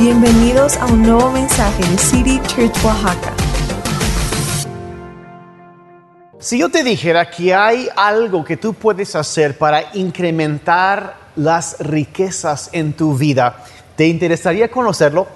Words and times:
Bienvenidos 0.00 0.78
a 0.78 0.86
un 0.86 1.02
nuevo 1.02 1.30
mensaje 1.30 1.86
de 1.86 1.98
City 1.98 2.40
Church 2.46 2.72
Oaxaca. 2.82 3.34
Si 6.38 6.58
yo 6.58 6.70
te 6.70 6.82
dijera 6.82 7.30
que 7.30 7.54
hay 7.54 7.86
algo 7.94 8.42
que 8.42 8.56
tú 8.56 8.72
puedes 8.72 9.14
hacer 9.14 9.58
para 9.58 9.94
incrementar 9.94 11.16
las 11.36 11.76
riquezas 11.80 12.70
en 12.72 12.94
tu 12.94 13.14
vida, 13.14 13.62
¿te 13.94 14.06
interesaría 14.06 14.70
conocerlo? 14.70 15.26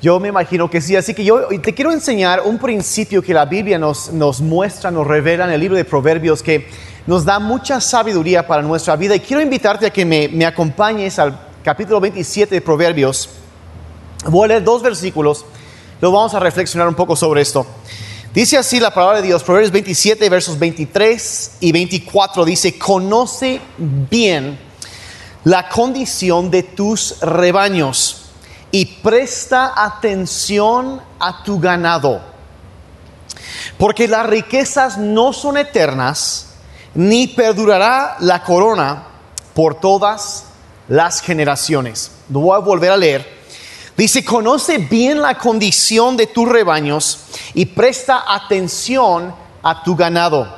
Yo 0.00 0.20
me 0.20 0.28
imagino 0.28 0.70
que 0.70 0.80
sí, 0.80 0.94
así 0.94 1.12
que 1.12 1.24
yo 1.24 1.48
te 1.60 1.74
quiero 1.74 1.90
enseñar 1.90 2.42
un 2.44 2.58
principio 2.58 3.20
que 3.20 3.34
la 3.34 3.46
Biblia 3.46 3.80
nos, 3.80 4.12
nos 4.12 4.40
muestra, 4.40 4.92
nos 4.92 5.08
revela 5.08 5.46
en 5.46 5.50
el 5.50 5.60
libro 5.60 5.76
de 5.76 5.84
Proverbios 5.84 6.40
que 6.40 6.68
nos 7.08 7.24
da 7.24 7.40
mucha 7.40 7.80
sabiduría 7.80 8.46
para 8.46 8.62
nuestra 8.62 8.94
vida 8.94 9.16
y 9.16 9.20
quiero 9.20 9.42
invitarte 9.42 9.86
a 9.86 9.90
que 9.90 10.04
me, 10.04 10.28
me 10.28 10.46
acompañes 10.46 11.18
al 11.18 11.36
capítulo 11.64 11.98
27 11.98 12.54
de 12.54 12.60
Proverbios 12.60 13.40
Voy 14.26 14.46
a 14.46 14.48
leer 14.48 14.64
dos 14.64 14.80
versículos, 14.82 15.44
luego 16.00 16.16
vamos 16.16 16.34
a 16.34 16.40
reflexionar 16.40 16.88
un 16.88 16.94
poco 16.94 17.14
sobre 17.14 17.42
esto. 17.42 17.66
Dice 18.32 18.56
así 18.56 18.80
la 18.80 18.92
palabra 18.92 19.20
de 19.20 19.26
Dios, 19.28 19.44
Proverbios 19.44 19.70
27, 19.70 20.28
versos 20.28 20.58
23 20.58 21.58
y 21.60 21.72
24, 21.72 22.44
dice, 22.44 22.78
conoce 22.78 23.60
bien 23.78 24.58
la 25.44 25.68
condición 25.68 26.50
de 26.50 26.62
tus 26.62 27.20
rebaños 27.20 28.22
y 28.70 28.86
presta 28.86 29.72
atención 29.76 31.02
a 31.20 31.44
tu 31.44 31.60
ganado, 31.60 32.22
porque 33.76 34.08
las 34.08 34.26
riquezas 34.26 34.96
no 34.96 35.32
son 35.34 35.58
eternas, 35.58 36.54
ni 36.94 37.26
perdurará 37.26 38.16
la 38.20 38.42
corona 38.42 39.04
por 39.52 39.74
todas 39.74 40.46
las 40.88 41.20
generaciones. 41.20 42.10
Lo 42.30 42.40
voy 42.40 42.56
a 42.56 42.60
volver 42.60 42.90
a 42.90 42.96
leer. 42.96 43.33
Dice, 43.96 44.24
conoce 44.24 44.78
bien 44.78 45.22
la 45.22 45.38
condición 45.38 46.16
de 46.16 46.26
tus 46.26 46.48
rebaños 46.48 47.26
y 47.54 47.66
presta 47.66 48.24
atención 48.26 49.32
a 49.62 49.84
tu 49.84 49.94
ganado, 49.94 50.52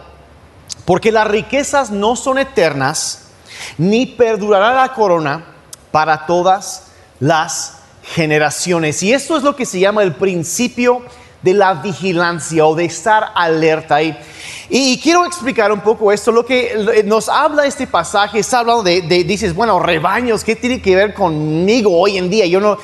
porque 0.86 1.12
las 1.12 1.28
riquezas 1.28 1.90
no 1.90 2.16
son 2.16 2.38
eternas, 2.38 3.28
ni 3.76 4.06
perdurará 4.06 4.72
la 4.72 4.94
corona 4.94 5.44
para 5.90 6.24
todas 6.24 6.84
las 7.20 7.78
generaciones. 8.02 9.02
Y 9.02 9.12
esto 9.12 9.36
es 9.36 9.42
lo 9.42 9.54
que 9.54 9.66
se 9.66 9.80
llama 9.80 10.02
el 10.02 10.14
principio 10.14 11.02
de 11.42 11.52
la 11.52 11.74
vigilancia 11.74 12.66
o 12.66 12.74
de 12.74 12.86
estar 12.86 13.32
alerta. 13.34 14.02
Y, 14.02 14.16
y, 14.70 14.98
quiero 14.98 15.26
explicar 15.26 15.70
un 15.70 15.80
poco 15.80 16.10
esto. 16.10 16.32
Lo 16.32 16.44
que 16.44 17.02
nos 17.04 17.28
habla 17.28 17.66
este 17.66 17.86
pasaje, 17.86 18.38
está 18.38 18.60
hablando 18.60 18.82
de, 18.82 19.02
de, 19.02 19.24
dices, 19.24 19.54
bueno, 19.54 19.78
rebaños, 19.78 20.42
¿qué 20.42 20.56
tiene 20.56 20.80
que 20.80 20.96
ver 20.96 21.12
conmigo 21.12 22.00
hoy 22.00 22.16
en 22.16 22.30
día? 22.30 22.46
Yo 22.46 22.60
no, 22.60 22.78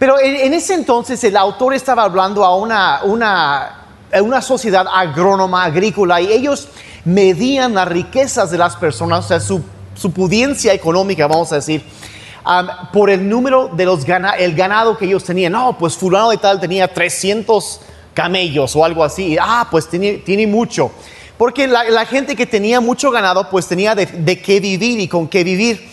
pero 0.00 0.18
en, 0.18 0.54
ese 0.54 0.72
entonces 0.72 1.22
el 1.24 1.36
autor 1.36 1.74
estaba 1.74 2.04
hablando 2.04 2.42
a 2.42 2.56
una, 2.56 3.00
una, 3.04 3.84
una 4.22 4.40
sociedad 4.40 4.86
agrónoma, 4.90 5.64
agrícola, 5.64 6.22
y 6.22 6.32
ellos 6.32 6.68
medían 7.04 7.74
las 7.74 7.86
riquezas 7.86 8.50
de 8.50 8.56
las 8.56 8.76
personas, 8.76 9.26
o 9.26 9.28
sea, 9.28 9.40
su, 9.40 9.62
su 9.94 10.10
pudiencia 10.10 10.72
económica, 10.72 11.26
vamos 11.26 11.52
a 11.52 11.56
decir, 11.56 11.84
por 12.94 13.10
el 13.10 13.28
número 13.28 13.68
de 13.68 13.84
los 13.84 14.06
gana, 14.06 14.30
el 14.30 14.54
ganado 14.54 14.96
que 14.96 15.04
ellos 15.04 15.22
tenían. 15.22 15.52
No, 15.52 15.76
pues 15.76 15.98
fulano 15.98 16.30
de 16.30 16.38
tal 16.38 16.58
tenía 16.58 16.88
300 16.88 17.82
camellos 18.14 18.74
o 18.74 18.82
algo 18.82 19.04
así. 19.04 19.36
Ah, 19.38 19.68
pues 19.70 19.86
tiene, 19.86 20.14
tiene 20.14 20.46
mucho. 20.46 20.90
Porque 21.36 21.66
la, 21.66 21.84
la, 21.84 22.06
gente 22.06 22.34
que 22.34 22.46
tenía 22.46 22.80
mucho 22.80 23.10
ganado, 23.10 23.50
pues 23.50 23.66
tenía 23.66 23.94
de, 23.94 24.06
de 24.06 24.40
qué 24.40 24.60
vivir 24.60 24.98
y 24.98 25.08
con 25.08 25.28
qué 25.28 25.44
vivir. 25.44 25.86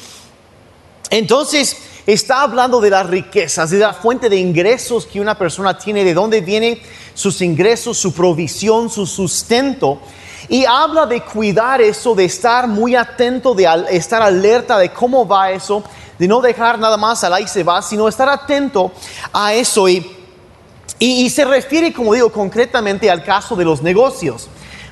Entonces, 1.09 1.77
está 2.07 2.41
hablando 2.41 2.79
de 2.79 2.89
las 2.89 3.05
riquezas, 3.05 3.69
de 3.69 3.79
la 3.79 3.93
fuente 3.93 4.29
de 4.29 4.37
ingresos 4.37 5.05
que 5.05 5.19
una 5.19 5.37
persona 5.37 5.77
tiene, 5.77 6.05
de 6.05 6.13
dónde 6.13 6.39
vienen 6.39 6.79
sus 7.13 7.41
ingresos, 7.41 7.97
su 7.97 8.13
provisión, 8.13 8.89
su 8.89 9.05
sustento. 9.05 9.99
Y 10.47 10.63
habla 10.63 11.05
de 11.05 11.21
cuidar 11.21 11.81
eso, 11.81 12.15
de 12.15 12.23
estar 12.23 12.67
muy 12.67 12.95
atento, 12.95 13.53
de 13.53 13.67
estar 13.91 14.21
alerta 14.21 14.77
de 14.77 14.89
cómo 14.93 15.27
va 15.27 15.51
eso, 15.51 15.83
de 16.17 16.27
no 16.29 16.39
dejar 16.39 16.79
nada 16.79 16.95
más 16.95 17.25
al 17.25 17.33
ahí 17.33 17.47
se 17.47 17.63
va, 17.63 17.81
sino 17.81 18.07
estar 18.07 18.29
atento 18.29 18.93
a 19.33 19.53
eso. 19.53 19.89
Y, 19.89 19.97
y, 20.99 21.25
y, 21.25 21.29
se 21.29 21.43
refiere, 21.43 21.91
como 21.91 22.13
digo, 22.13 22.31
concretamente 22.31 23.11
al 23.11 23.21
caso 23.23 23.55
de 23.57 23.65
los 23.65 23.81
negocios, 23.81 24.47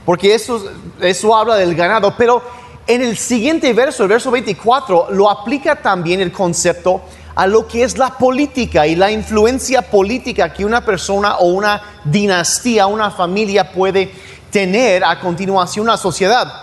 porque 0.06 0.36
eso, 0.36 0.62
eso 1.00 1.34
habla 1.34 1.56
del 1.56 1.74
ganado, 1.74 2.14
pero 2.18 2.44
en 2.88 3.02
el 3.02 3.18
siguiente 3.18 3.74
verso, 3.74 4.04
el 4.04 4.10
verso 4.10 4.30
24, 4.30 5.08
lo 5.12 5.30
aplica 5.30 5.76
también 5.76 6.22
el 6.22 6.32
concepto 6.32 7.02
a 7.34 7.48
lo 7.48 7.68
que 7.68 7.84
es 7.84 7.98
la 7.98 8.18
política 8.18 8.86
y 8.88 8.96
la 8.96 9.12
influencia 9.12 9.82
política 9.82 10.54
que 10.54 10.64
una 10.64 10.86
persona 10.86 11.38
o 11.38 11.48
una 11.48 11.82
dinastía, 12.04 12.88
una 12.88 13.12
familia 13.12 13.72
puede 13.72 14.12
tener 14.52 15.04
a 15.04 15.20
continuación 15.20 15.88
una 15.88 15.98
sociedad. 15.98 16.62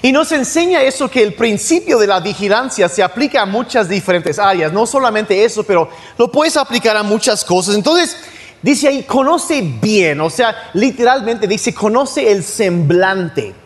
Y 0.00 0.10
nos 0.10 0.32
enseña 0.32 0.82
eso 0.82 1.10
que 1.10 1.22
el 1.22 1.34
principio 1.34 1.98
de 1.98 2.06
la 2.06 2.20
vigilancia 2.20 2.88
se 2.88 3.02
aplica 3.02 3.42
a 3.42 3.46
muchas 3.46 3.88
diferentes 3.88 4.38
áreas, 4.38 4.72
no 4.72 4.86
solamente 4.86 5.44
eso, 5.44 5.64
pero 5.64 5.88
lo 6.16 6.30
puedes 6.30 6.56
aplicar 6.56 6.96
a 6.96 7.02
muchas 7.02 7.44
cosas. 7.44 7.74
Entonces, 7.74 8.16
dice 8.62 8.88
ahí, 8.88 9.02
conoce 9.02 9.60
bien, 9.62 10.20
o 10.20 10.30
sea, 10.30 10.70
literalmente 10.74 11.46
dice, 11.46 11.74
conoce 11.74 12.32
el 12.32 12.42
semblante 12.42 13.61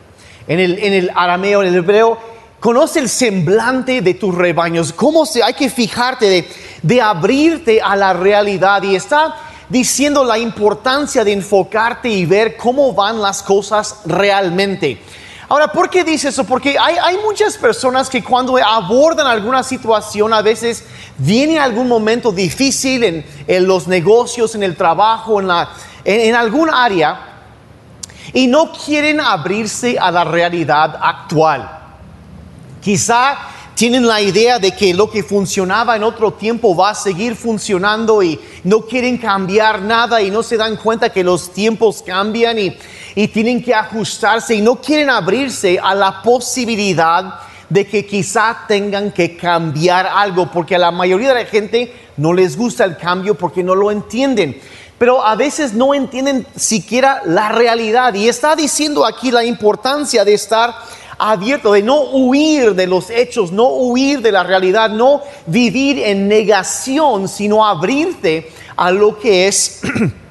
en 0.48 0.60
el, 0.60 0.78
en 0.78 0.92
el 0.92 1.10
arameo, 1.14 1.62
en 1.62 1.68
el 1.68 1.76
hebreo, 1.76 2.18
conoce 2.60 3.00
el 3.00 3.08
semblante 3.08 4.00
de 4.00 4.14
tus 4.14 4.34
rebaños, 4.34 4.92
cómo 4.92 5.26
se, 5.26 5.42
hay 5.42 5.54
que 5.54 5.70
fijarte 5.70 6.26
de, 6.26 6.48
de 6.82 7.00
abrirte 7.00 7.80
a 7.80 7.94
la 7.96 8.12
realidad 8.12 8.82
y 8.82 8.96
está 8.96 9.36
diciendo 9.68 10.24
la 10.24 10.38
importancia 10.38 11.24
de 11.24 11.32
enfocarte 11.32 12.08
y 12.08 12.24
ver 12.24 12.56
cómo 12.56 12.92
van 12.92 13.20
las 13.20 13.42
cosas 13.42 14.00
realmente. 14.04 15.00
Ahora, 15.48 15.68
¿por 15.68 15.88
qué 15.90 16.02
dice 16.02 16.28
eso? 16.30 16.42
Porque 16.42 16.76
hay, 16.76 16.96
hay, 17.00 17.18
muchas 17.18 17.56
personas 17.56 18.10
que 18.10 18.22
cuando 18.22 18.56
abordan 18.56 19.28
alguna 19.28 19.62
situación, 19.62 20.32
a 20.32 20.42
veces 20.42 20.84
viene 21.18 21.60
algún 21.60 21.86
momento 21.86 22.32
difícil 22.32 23.04
en, 23.04 23.24
en 23.46 23.66
los 23.66 23.86
negocios, 23.86 24.56
en 24.56 24.64
el 24.64 24.76
trabajo, 24.76 25.40
en, 25.40 25.46
la, 25.46 25.70
en, 26.04 26.20
en 26.20 26.34
algún 26.34 26.68
área, 26.68 27.35
y 28.36 28.48
no 28.48 28.70
quieren 28.70 29.18
abrirse 29.18 29.96
a 29.98 30.10
la 30.10 30.22
realidad 30.22 30.98
actual. 31.00 31.70
Quizá 32.82 33.34
tienen 33.74 34.06
la 34.06 34.20
idea 34.20 34.58
de 34.58 34.72
que 34.72 34.92
lo 34.92 35.10
que 35.10 35.22
funcionaba 35.22 35.96
en 35.96 36.02
otro 36.02 36.34
tiempo 36.34 36.76
va 36.76 36.90
a 36.90 36.94
seguir 36.94 37.34
funcionando 37.34 38.22
y 38.22 38.38
no 38.62 38.82
quieren 38.82 39.16
cambiar 39.16 39.80
nada 39.80 40.20
y 40.20 40.30
no 40.30 40.42
se 40.42 40.58
dan 40.58 40.76
cuenta 40.76 41.08
que 41.08 41.24
los 41.24 41.50
tiempos 41.50 42.02
cambian 42.06 42.58
y, 42.58 42.76
y 43.14 43.28
tienen 43.28 43.64
que 43.64 43.74
ajustarse 43.74 44.54
y 44.54 44.60
no 44.60 44.82
quieren 44.82 45.08
abrirse 45.08 45.80
a 45.82 45.94
la 45.94 46.20
posibilidad 46.20 47.40
de 47.70 47.86
que 47.86 48.04
quizá 48.04 48.64
tengan 48.68 49.12
que 49.12 49.34
cambiar 49.34 50.06
algo, 50.06 50.50
porque 50.50 50.76
a 50.76 50.78
la 50.78 50.90
mayoría 50.90 51.32
de 51.32 51.42
la 51.42 51.48
gente 51.48 51.90
no 52.18 52.34
les 52.34 52.54
gusta 52.54 52.84
el 52.84 52.98
cambio 52.98 53.34
porque 53.34 53.64
no 53.64 53.74
lo 53.74 53.90
entienden 53.90 54.60
pero 54.98 55.24
a 55.24 55.34
veces 55.34 55.74
no 55.74 55.94
entienden 55.94 56.46
siquiera 56.56 57.22
la 57.24 57.50
realidad. 57.50 58.14
Y 58.14 58.28
está 58.28 58.56
diciendo 58.56 59.04
aquí 59.04 59.30
la 59.30 59.44
importancia 59.44 60.24
de 60.24 60.34
estar 60.34 60.74
abierto, 61.18 61.72
de 61.72 61.82
no 61.82 62.00
huir 62.02 62.74
de 62.74 62.86
los 62.86 63.10
hechos, 63.10 63.52
no 63.52 63.68
huir 63.68 64.20
de 64.20 64.32
la 64.32 64.42
realidad, 64.42 64.90
no 64.90 65.22
vivir 65.46 65.98
en 65.98 66.28
negación, 66.28 67.28
sino 67.28 67.66
abrirte 67.66 68.50
a 68.76 68.90
lo 68.90 69.18
que 69.18 69.48
es 69.48 69.80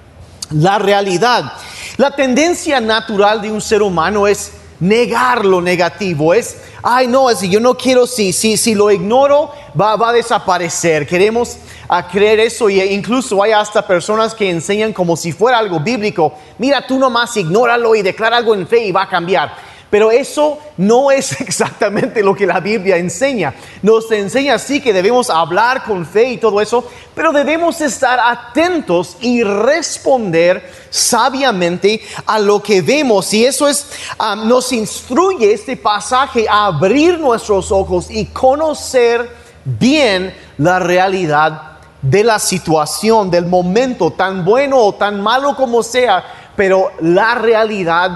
la 0.51 0.79
realidad. 0.79 1.53
La 1.97 2.11
tendencia 2.11 2.79
natural 2.79 3.41
de 3.41 3.51
un 3.51 3.61
ser 3.61 3.81
humano 3.81 4.27
es 4.27 4.51
negar 4.79 5.45
lo 5.45 5.61
negativo, 5.61 6.33
es, 6.33 6.57
ay 6.83 7.07
no, 7.07 7.29
es, 7.29 7.41
yo 7.41 7.59
no 7.59 7.75
quiero, 7.77 8.05
si, 8.05 8.33
si, 8.33 8.57
si 8.57 8.75
lo 8.75 8.91
ignoro, 8.91 9.51
va, 9.79 9.95
va 9.95 10.09
a 10.09 10.13
desaparecer. 10.13 11.07
Queremos 11.07 11.57
a 11.87 12.07
creer 12.07 12.39
eso 12.39 12.69
e 12.69 12.93
incluso 12.93 13.41
hay 13.41 13.51
hasta 13.51 13.85
personas 13.85 14.33
que 14.33 14.49
enseñan 14.49 14.93
como 14.93 15.15
si 15.15 15.31
fuera 15.31 15.57
algo 15.57 15.79
bíblico. 15.79 16.33
Mira, 16.57 16.85
tú 16.85 16.97
nomás 16.97 17.35
ignóralo 17.37 17.95
y 17.95 18.01
declara 18.01 18.37
algo 18.37 18.53
en 18.53 18.67
fe 18.67 18.85
y 18.85 18.91
va 18.91 19.03
a 19.03 19.09
cambiar. 19.09 19.75
Pero 19.89 20.11
eso 20.11 20.57
no 20.77 21.11
es 21.11 21.39
exactamente 21.41 22.23
lo 22.23 22.35
que 22.35 22.45
la 22.45 22.59
Biblia 22.59 22.97
enseña. 22.97 23.53
Nos 23.81 24.11
enseña 24.11 24.57
sí 24.59 24.81
que 24.81 24.91
debemos 24.91 25.29
hablar 25.29 25.83
con 25.83 26.05
fe 26.05 26.31
y 26.31 26.37
todo 26.37 26.59
eso, 26.59 26.89
pero 27.13 27.31
debemos 27.31 27.79
estar 27.81 28.19
atentos 28.19 29.17
y 29.21 29.43
responder 29.43 30.69
sabiamente 30.89 32.01
a 32.25 32.39
lo 32.39 32.61
que 32.61 32.81
vemos. 32.81 33.33
Y 33.33 33.45
eso 33.45 33.67
es, 33.67 33.87
um, 34.19 34.47
nos 34.47 34.73
instruye 34.73 35.53
este 35.53 35.77
pasaje 35.77 36.45
a 36.49 36.65
abrir 36.65 37.19
nuestros 37.19 37.71
ojos 37.71 38.07
y 38.09 38.25
conocer 38.25 39.29
bien 39.63 40.35
la 40.57 40.79
realidad 40.79 41.74
de 42.09 42.23
la 42.23 42.37
situación, 42.37 43.31
del 43.31 43.47
momento, 43.47 44.11
tan 44.11 44.45
bueno 44.45 44.77
o 44.77 44.93
tan 44.93 45.19
malo 45.21 45.55
como 45.55 45.81
sea, 45.81 46.23
pero 46.55 46.91
la 46.99 47.35
realidad 47.35 48.11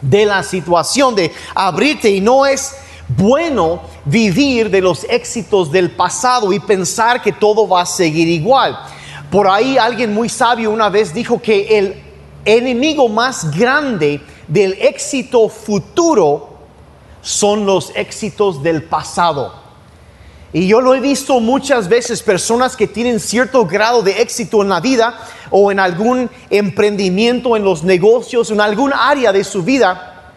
de 0.00 0.26
la 0.26 0.42
situación, 0.42 1.14
de 1.14 1.32
abrirte 1.54 2.10
y 2.10 2.20
no 2.20 2.44
es 2.44 2.74
bueno 3.06 3.80
vivir 4.04 4.68
de 4.68 4.80
los 4.80 5.04
éxitos 5.04 5.70
del 5.70 5.92
pasado 5.92 6.52
y 6.52 6.58
pensar 6.58 7.22
que 7.22 7.32
todo 7.32 7.68
va 7.68 7.82
a 7.82 7.86
seguir 7.86 8.28
igual. 8.28 8.78
Por 9.30 9.48
ahí 9.48 9.78
alguien 9.78 10.12
muy 10.12 10.28
sabio 10.28 10.70
una 10.70 10.88
vez 10.88 11.14
dijo 11.14 11.40
que 11.40 11.78
el 11.78 12.02
enemigo 12.44 13.08
más 13.08 13.56
grande 13.56 14.20
del 14.48 14.72
éxito 14.74 15.48
futuro 15.48 16.50
son 17.22 17.64
los 17.64 17.92
éxitos 17.94 18.62
del 18.62 18.82
pasado. 18.82 19.63
Y 20.54 20.68
yo 20.68 20.80
lo 20.80 20.94
he 20.94 21.00
visto 21.00 21.40
muchas 21.40 21.88
veces, 21.88 22.22
personas 22.22 22.76
que 22.76 22.86
tienen 22.86 23.18
cierto 23.18 23.66
grado 23.66 24.02
de 24.02 24.22
éxito 24.22 24.62
en 24.62 24.68
la 24.68 24.78
vida 24.78 25.18
o 25.50 25.72
en 25.72 25.80
algún 25.80 26.30
emprendimiento, 26.48 27.56
en 27.56 27.64
los 27.64 27.82
negocios, 27.82 28.52
en 28.52 28.60
algún 28.60 28.92
área 28.92 29.32
de 29.32 29.42
su 29.42 29.64
vida, 29.64 30.30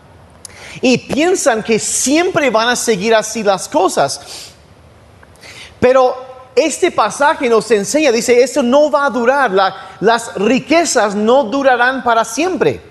y 0.82 0.98
piensan 0.98 1.62
que 1.62 1.78
siempre 1.78 2.50
van 2.50 2.70
a 2.70 2.76
seguir 2.76 3.14
así 3.14 3.44
las 3.44 3.70
cosas. 3.70 4.20
Pero 5.80 6.16
este 6.56 6.90
pasaje 6.90 7.48
nos 7.48 7.70
enseña, 7.70 8.12
dice, 8.12 8.42
esto 8.42 8.64
no 8.64 8.90
va 8.90 9.06
a 9.06 9.12
durar, 9.12 9.52
las 10.00 10.34
riquezas 10.34 11.14
no 11.14 11.44
durarán 11.44 12.04
para 12.04 12.26
siempre. 12.26 12.82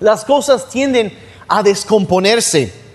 Las 0.00 0.24
cosas 0.24 0.70
tienden 0.70 1.12
a 1.46 1.62
descomponerse. 1.62 2.87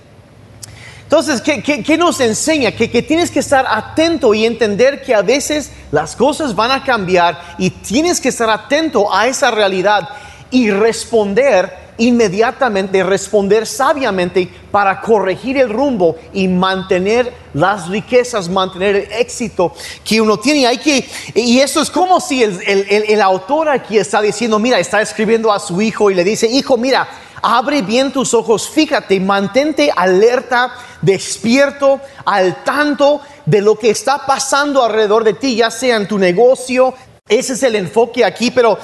Entonces, 1.16 1.42
¿qué, 1.42 1.96
nos 1.96 2.20
enseña? 2.22 2.72
Que, 2.72 2.90
que, 2.90 3.04
tienes 3.04 3.30
que 3.30 3.38
estar 3.38 3.68
atento 3.70 4.34
y 4.34 4.48
entender 4.48 5.04
que 5.04 5.14
a 5.14 5.22
veces 5.22 5.70
las 5.92 6.16
cosas 6.16 6.56
van 6.56 6.72
a 6.72 6.84
cambiar 6.84 7.40
y 7.60 7.70
tienes 7.70 8.20
que 8.20 8.30
estar 8.30 8.50
atento 8.50 9.14
a 9.14 9.28
esa 9.28 9.52
realidad 9.52 10.10
y 10.50 10.72
responder 10.72 11.72
inmediatamente, 12.00 13.04
responder 13.04 13.68
sabiamente 13.68 14.50
para 14.72 15.02
corregir 15.02 15.60
el 15.60 15.70
rumbo 15.70 16.16
y 16.34 16.48
mantener 16.48 17.32
las 17.54 17.90
riquezas, 17.90 18.50
mantener 18.50 18.96
el 18.96 19.12
éxito 19.12 19.72
que 20.04 20.20
uno 20.20 20.40
tiene. 20.40 20.66
Hay 20.66 20.80
que, 20.80 21.08
y 21.36 21.60
eso 21.60 21.84
es 21.84 21.92
como 21.92 22.20
si 22.20 22.42
el, 22.42 22.60
el 22.66 23.22
autor 23.22 23.70
aquí 23.70 24.00
está 24.00 24.20
diciendo, 24.20 24.58
mira, 24.58 24.80
está 24.80 25.00
escribiendo 25.00 25.54
a 25.54 25.60
su 25.60 25.80
hijo 25.80 26.10
y 26.10 26.16
le 26.16 26.24
dice, 26.24 26.48
hijo, 26.48 26.76
mira, 26.76 27.08
abre 27.44 27.82
bien 27.82 28.12
tus 28.12 28.34
ojos, 28.34 28.70
fíjate, 28.70 29.20
mantente 29.20 29.92
alerta, 29.96 30.74
despierto, 31.02 32.00
al 32.26 32.64
tanto 32.64 33.22
de 33.46 33.62
lo 33.62 33.78
que 33.78 33.90
está 33.90 34.26
pasando 34.26 34.84
alrededor 34.84 35.24
de 35.24 35.34
ti, 35.34 35.58
ya 35.58 35.70
sea 35.70 35.98
en 35.98 36.08
tu 36.08 36.18
negocio. 36.18 36.94
Ese 37.28 37.54
es 37.54 37.64
el 37.64 37.76
enfoque 37.76 38.24
aquí, 38.24 38.50
pero 38.50 38.78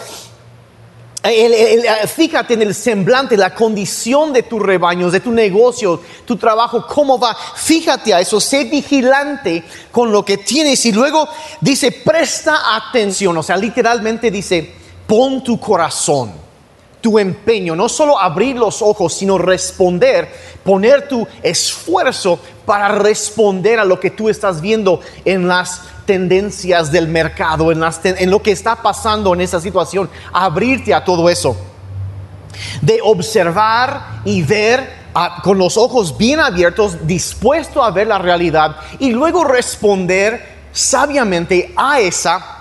fíjate 2.07 2.53
en 2.53 2.61
el 2.61 2.73
semblante, 2.73 3.35
la 3.35 3.53
condición 3.53 4.31
de 4.31 4.43
tus 4.43 4.61
rebaños, 4.61 5.11
de 5.11 5.19
tu 5.19 5.31
negocio, 5.31 6.01
tu 6.25 6.37
trabajo, 6.37 6.85
cómo 6.87 7.19
va. 7.19 7.35
Fíjate 7.55 8.13
a 8.13 8.21
eso, 8.21 8.39
sé 8.39 8.65
vigilante 8.65 9.63
con 9.91 10.11
lo 10.11 10.23
que 10.23 10.37
tienes. 10.37 10.85
Y 10.85 10.91
luego 10.91 11.27
dice, 11.59 11.91
presta 11.91 12.75
atención. 12.75 13.35
O 13.37 13.43
sea, 13.43 13.57
literalmente 13.57 14.31
dice, 14.31 14.73
pon 15.05 15.43
tu 15.43 15.59
corazón, 15.59 16.31
tu 17.01 17.17
empeño, 17.17 17.75
no 17.75 17.87
solo 17.87 18.19
abrir 18.19 18.57
los 18.57 18.81
ojos, 18.81 19.13
sino 19.13 19.37
responder, 19.37 20.29
poner 20.63 21.07
tu 21.07 21.27
esfuerzo 21.41 22.39
para 22.65 22.89
responder 22.89 23.79
a 23.79 23.85
lo 23.85 23.99
que 23.99 24.11
tú 24.11 24.29
estás 24.29 24.61
viendo 24.61 24.99
en 25.25 25.47
las 25.47 25.81
tendencias 26.05 26.91
del 26.91 27.07
mercado, 27.07 27.71
en, 27.71 27.81
en 28.03 28.29
lo 28.29 28.41
que 28.41 28.51
está 28.51 28.75
pasando 28.75 29.33
en 29.33 29.41
esa 29.41 29.61
situación, 29.61 30.09
abrirte 30.33 30.93
a 30.93 31.03
todo 31.03 31.29
eso. 31.29 31.55
De 32.81 32.99
observar 33.01 34.21
y 34.25 34.41
ver 34.41 34.99
con 35.43 35.57
los 35.57 35.77
ojos 35.77 36.17
bien 36.17 36.39
abiertos, 36.39 37.07
dispuesto 37.07 37.83
a 37.83 37.91
ver 37.91 38.07
la 38.07 38.17
realidad 38.17 38.75
y 38.99 39.11
luego 39.11 39.43
responder 39.43 40.59
sabiamente 40.71 41.73
a 41.75 41.99
esa 41.99 42.58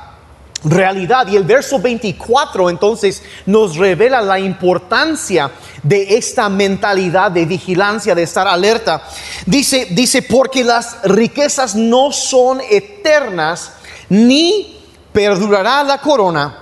realidad. 0.65 1.27
Y 1.29 1.37
el 1.37 1.45
verso 1.45 1.79
24 1.79 2.71
entonces 2.71 3.23
nos 3.47 3.77
revela 3.77 4.21
la 4.21 4.39
importancia 4.39 5.51
de 5.83 6.17
esta 6.17 6.49
mentalidad 6.49 7.31
de 7.31 7.45
vigilancia, 7.45 8.15
de 8.15 8.23
estar 8.23 8.47
alerta. 8.47 9.03
Dice, 9.47 9.89
dice, 9.91 10.23
porque 10.23 10.65
las 10.65 11.03
riquezas 11.05 11.75
no 11.75 12.13
son 12.13 12.61
eternas, 12.71 13.73
ni 14.09 14.81
perdurará 15.13 15.83
la 15.85 15.99
corona 15.99 16.59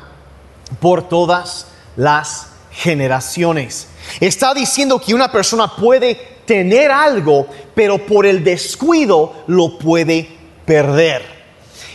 por 0.80 1.08
todas 1.08 1.66
las 1.96 2.48
generaciones. 2.70 3.88
Está 4.20 4.54
diciendo 4.54 5.00
que 5.00 5.14
una 5.14 5.30
persona 5.30 5.74
puede 5.74 6.14
tener 6.44 6.90
algo, 6.90 7.46
pero 7.74 8.04
por 8.06 8.26
el 8.26 8.44
descuido 8.44 9.44
lo 9.46 9.78
puede 9.78 10.28
perder. 10.64 11.35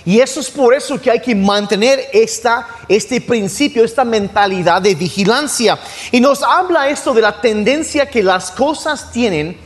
Y 0.06 0.20
eso 0.20 0.40
es 0.40 0.50
por 0.50 0.74
eso 0.74 1.00
que 1.00 1.12
hay 1.12 1.20
que 1.20 1.36
mantener 1.36 2.10
esta, 2.12 2.68
este 2.88 3.22
principio, 3.22 3.84
esta 3.84 4.04
mentalidad 4.04 4.82
de 4.82 4.96
vigilancia. 4.96 5.78
Y 6.12 6.20
nos 6.20 6.42
habla 6.42 6.90
esto 6.90 7.14
de 7.14 7.22
la 7.22 7.40
tendencia 7.40 8.10
que 8.10 8.24
las 8.24 8.52
cosas 8.52 9.12
tienen 9.12 9.58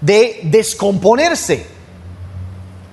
de 0.00 0.40
descomponerse. 0.42 1.66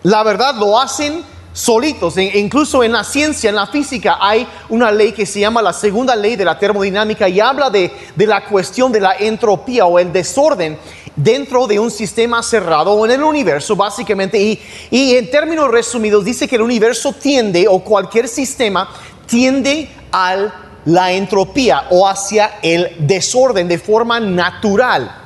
La 0.03 0.23
verdad 0.23 0.55
lo 0.55 0.79
hacen 0.79 1.23
solitos. 1.55 2.17
Incluso 2.17 2.83
en 2.83 2.91
la 2.91 3.03
ciencia, 3.03 3.49
en 3.49 3.55
la 3.55 3.65
física, 3.65 4.17
hay 4.19 4.45
una 4.69 4.91
ley 4.91 5.13
que 5.13 5.25
se 5.25 5.39
llama 5.39 5.61
la 5.61 5.73
segunda 5.73 6.15
ley 6.15 6.35
de 6.35 6.45
la 6.45 6.59
termodinámica 6.59 7.27
y 7.27 7.39
habla 7.39 7.69
de, 7.69 7.91
de 8.15 8.27
la 8.27 8.45
cuestión 8.45 8.91
de 8.91 8.99
la 8.99 9.15
entropía 9.15 9.85
o 9.85 9.97
el 9.97 10.11
desorden 10.11 10.77
dentro 11.15 11.65
de 11.65 11.79
un 11.79 11.89
sistema 11.89 12.43
cerrado 12.43 12.91
o 12.91 13.05
en 13.05 13.13
el 13.13 13.23
universo, 13.23 13.75
básicamente. 13.75 14.37
Y, 14.37 14.61
y 14.91 15.15
en 15.15 15.31
términos 15.31 15.71
resumidos, 15.71 16.25
dice 16.25 16.47
que 16.47 16.57
el 16.57 16.61
universo 16.61 17.13
tiende, 17.13 17.67
o 17.69 17.79
cualquier 17.79 18.27
sistema, 18.27 18.89
tiende 19.25 19.89
a 20.11 20.53
la 20.83 21.11
entropía 21.13 21.85
o 21.89 22.07
hacia 22.07 22.59
el 22.61 22.95
desorden 22.99 23.67
de 23.67 23.79
forma 23.79 24.19
natural. 24.19 25.24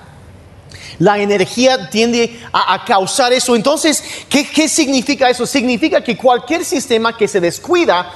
La 0.98 1.20
energía 1.20 1.90
tiende 1.90 2.40
a, 2.52 2.84
causar 2.86 3.32
eso. 3.34 3.56
Entonces, 3.56 4.04
¿qué, 4.28 4.50
¿qué 4.50 4.68
significa 4.68 5.30
eso? 5.30 5.46
Significa 5.46 6.04
que 6.04 6.18
cualquier 6.18 6.66
sistema 6.66 7.16
que 7.16 7.28
se 7.28 7.40
descuida, 7.40 8.12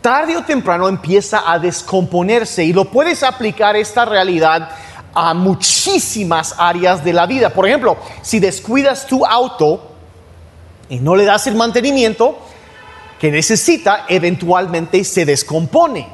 tarde 0.00 0.36
o 0.36 0.44
temprano 0.44 0.88
empieza 0.88 1.50
a 1.50 1.58
descomponerse 1.58 2.64
y 2.64 2.72
lo 2.72 2.84
puedes 2.86 3.22
aplicar 3.22 3.76
esta 3.76 4.04
realidad 4.04 4.70
a 5.14 5.34
muchísimas 5.34 6.54
áreas 6.58 7.04
de 7.04 7.12
la 7.12 7.26
vida. 7.26 7.50
Por 7.50 7.66
ejemplo, 7.66 7.96
si 8.22 8.38
descuidas 8.38 9.06
tu 9.06 9.24
auto 9.26 9.90
y 10.88 10.98
no 10.98 11.16
le 11.16 11.24
das 11.24 11.46
el 11.46 11.54
mantenimiento 11.54 12.38
que 13.18 13.30
necesita, 13.30 14.06
eventualmente 14.08 15.04
se 15.04 15.24
descompone. 15.24 16.08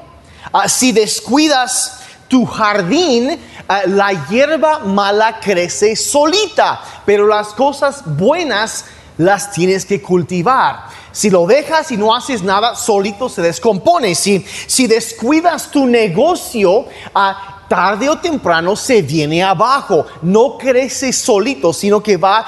Ah, 0.52 0.68
si 0.68 0.92
descuidas 0.92 2.00
tu 2.28 2.44
jardín, 2.44 3.38
ah, 3.68 3.82
la 3.86 4.26
hierba 4.28 4.80
mala 4.80 5.40
crece 5.40 5.96
solita, 5.96 6.80
pero 7.04 7.26
las 7.26 7.48
cosas 7.48 8.02
buenas 8.04 8.86
las 9.18 9.52
tienes 9.52 9.84
que 9.84 10.02
cultivar. 10.02 10.86
Si 11.12 11.30
lo 11.30 11.46
dejas 11.46 11.90
y 11.92 11.96
no 11.96 12.14
haces 12.14 12.42
nada, 12.42 12.74
solito 12.74 13.28
se 13.28 13.40
descompone. 13.40 14.14
Si, 14.14 14.44
si 14.66 14.86
descuidas 14.86 15.70
tu 15.70 15.86
negocio, 15.86 16.80
uh, 16.80 17.55
tarde 17.68 18.08
o 18.08 18.18
temprano 18.18 18.76
se 18.76 19.02
viene 19.02 19.42
abajo. 19.42 20.06
No 20.22 20.56
crece 20.58 21.12
solito, 21.12 21.72
sino 21.72 22.02
que 22.02 22.16
va 22.16 22.46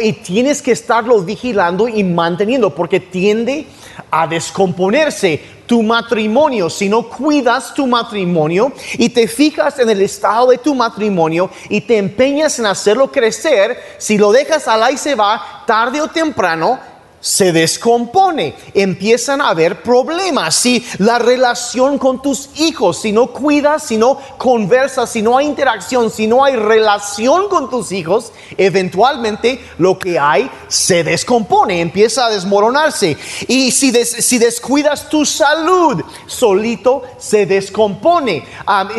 y 0.00 0.12
tienes 0.12 0.62
que 0.62 0.72
estarlo 0.72 1.20
vigilando 1.20 1.88
y 1.88 2.04
manteniendo 2.04 2.74
porque 2.74 3.00
tiende 3.00 3.66
a 4.10 4.26
descomponerse. 4.26 5.60
Tu 5.66 5.82
matrimonio, 5.84 6.68
si 6.68 6.88
no 6.88 7.08
cuidas 7.08 7.72
tu 7.74 7.86
matrimonio 7.86 8.72
y 8.94 9.08
te 9.08 9.28
fijas 9.28 9.78
en 9.78 9.88
el 9.88 10.02
estado 10.02 10.48
de 10.48 10.58
tu 10.58 10.74
matrimonio 10.74 11.48
y 11.68 11.80
te 11.80 11.96
empeñas 11.96 12.58
en 12.58 12.66
hacerlo 12.66 13.12
crecer, 13.12 13.78
si 13.98 14.18
lo 14.18 14.32
dejas 14.32 14.66
al 14.66 14.82
ahí 14.82 14.96
se 14.96 15.14
va, 15.14 15.62
tarde 15.66 16.00
o 16.00 16.08
temprano 16.08 16.80
se 17.20 17.52
descompone, 17.52 18.54
empiezan 18.74 19.40
a 19.40 19.50
haber 19.50 19.82
problemas. 19.82 20.54
Si 20.54 20.84
la 20.98 21.18
relación 21.18 21.98
con 21.98 22.22
tus 22.22 22.50
hijos, 22.56 23.02
si 23.02 23.12
no 23.12 23.28
cuidas, 23.28 23.84
si 23.84 23.96
no 23.96 24.18
conversas, 24.38 25.10
si 25.10 25.22
no 25.22 25.36
hay 25.36 25.46
interacción, 25.46 26.10
si 26.10 26.26
no 26.26 26.44
hay 26.44 26.56
relación 26.56 27.48
con 27.48 27.68
tus 27.68 27.92
hijos, 27.92 28.32
eventualmente 28.56 29.62
lo 29.78 29.98
que 29.98 30.18
hay 30.18 30.50
se 30.68 31.04
descompone, 31.04 31.80
empieza 31.80 32.26
a 32.26 32.30
desmoronarse. 32.30 33.16
Y 33.48 33.70
si, 33.72 33.92
si 34.04 34.38
descuidas 34.38 35.08
tu 35.08 35.26
salud, 35.26 36.02
solito 36.26 37.02
se 37.18 37.46
descompone. 37.46 38.44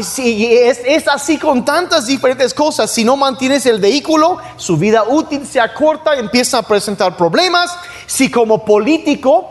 si 0.03 0.45
es, 0.45 0.79
es 0.85 1.07
así 1.07 1.37
con 1.37 1.65
tantas 1.65 2.05
diferentes 2.05 2.53
cosas. 2.53 2.91
Si 2.91 3.03
no 3.03 3.17
mantienes 3.17 3.65
el 3.65 3.79
vehículo, 3.79 4.37
su 4.57 4.77
vida 4.77 5.03
útil 5.07 5.47
se 5.47 5.59
acorta, 5.59 6.15
empieza 6.15 6.59
a 6.59 6.63
presentar 6.63 7.17
problemas 7.17 7.71
si 8.11 8.29
como 8.29 8.65
político 8.65 9.49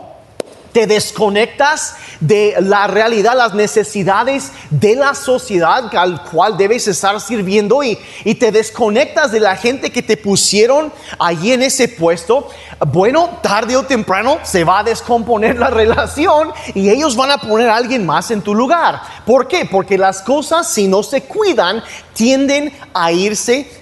te 0.71 0.85
desconectas 0.85 1.95
de 2.19 2.53
la 2.59 2.85
realidad, 2.85 3.33
las 3.35 3.55
necesidades 3.55 4.51
de 4.69 4.95
la 4.95 5.15
sociedad 5.15 5.93
al 5.95 6.23
cual 6.25 6.57
debes 6.57 6.87
estar 6.87 7.19
sirviendo 7.19 7.81
y, 7.81 7.97
y 8.23 8.35
te 8.35 8.51
desconectas 8.51 9.31
de 9.31 9.39
la 9.39 9.55
gente 9.55 9.89
que 9.89 10.03
te 10.03 10.15
pusieron 10.15 10.93
allí 11.17 11.53
en 11.53 11.63
ese 11.63 11.87
puesto, 11.87 12.49
bueno, 12.87 13.39
tarde 13.41 13.75
o 13.75 13.83
temprano 13.83 14.37
se 14.43 14.63
va 14.63 14.79
a 14.79 14.83
descomponer 14.83 15.57
la 15.57 15.69
relación 15.71 16.51
y 16.75 16.91
ellos 16.91 17.15
van 17.15 17.31
a 17.31 17.39
poner 17.39 17.67
a 17.67 17.75
alguien 17.75 18.05
más 18.05 18.29
en 18.29 18.43
tu 18.43 18.53
lugar. 18.53 19.01
¿Por 19.25 19.47
qué? 19.47 19.65
Porque 19.65 19.97
las 19.97 20.21
cosas, 20.21 20.71
si 20.71 20.87
no 20.87 21.01
se 21.01 21.23
cuidan, 21.23 21.83
tienden 22.13 22.71
a 22.93 23.11
irse 23.11 23.80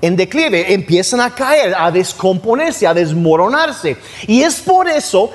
en 0.00 0.14
declive, 0.16 0.72
empiezan 0.72 1.20
a 1.20 1.34
caer, 1.34 1.74
a 1.76 1.90
descomponerse, 1.90 2.86
a 2.86 2.94
desmoronarse. 2.94 3.96
Y 4.26 4.42
es 4.42 4.60
por 4.60 4.88
eso 4.88 5.30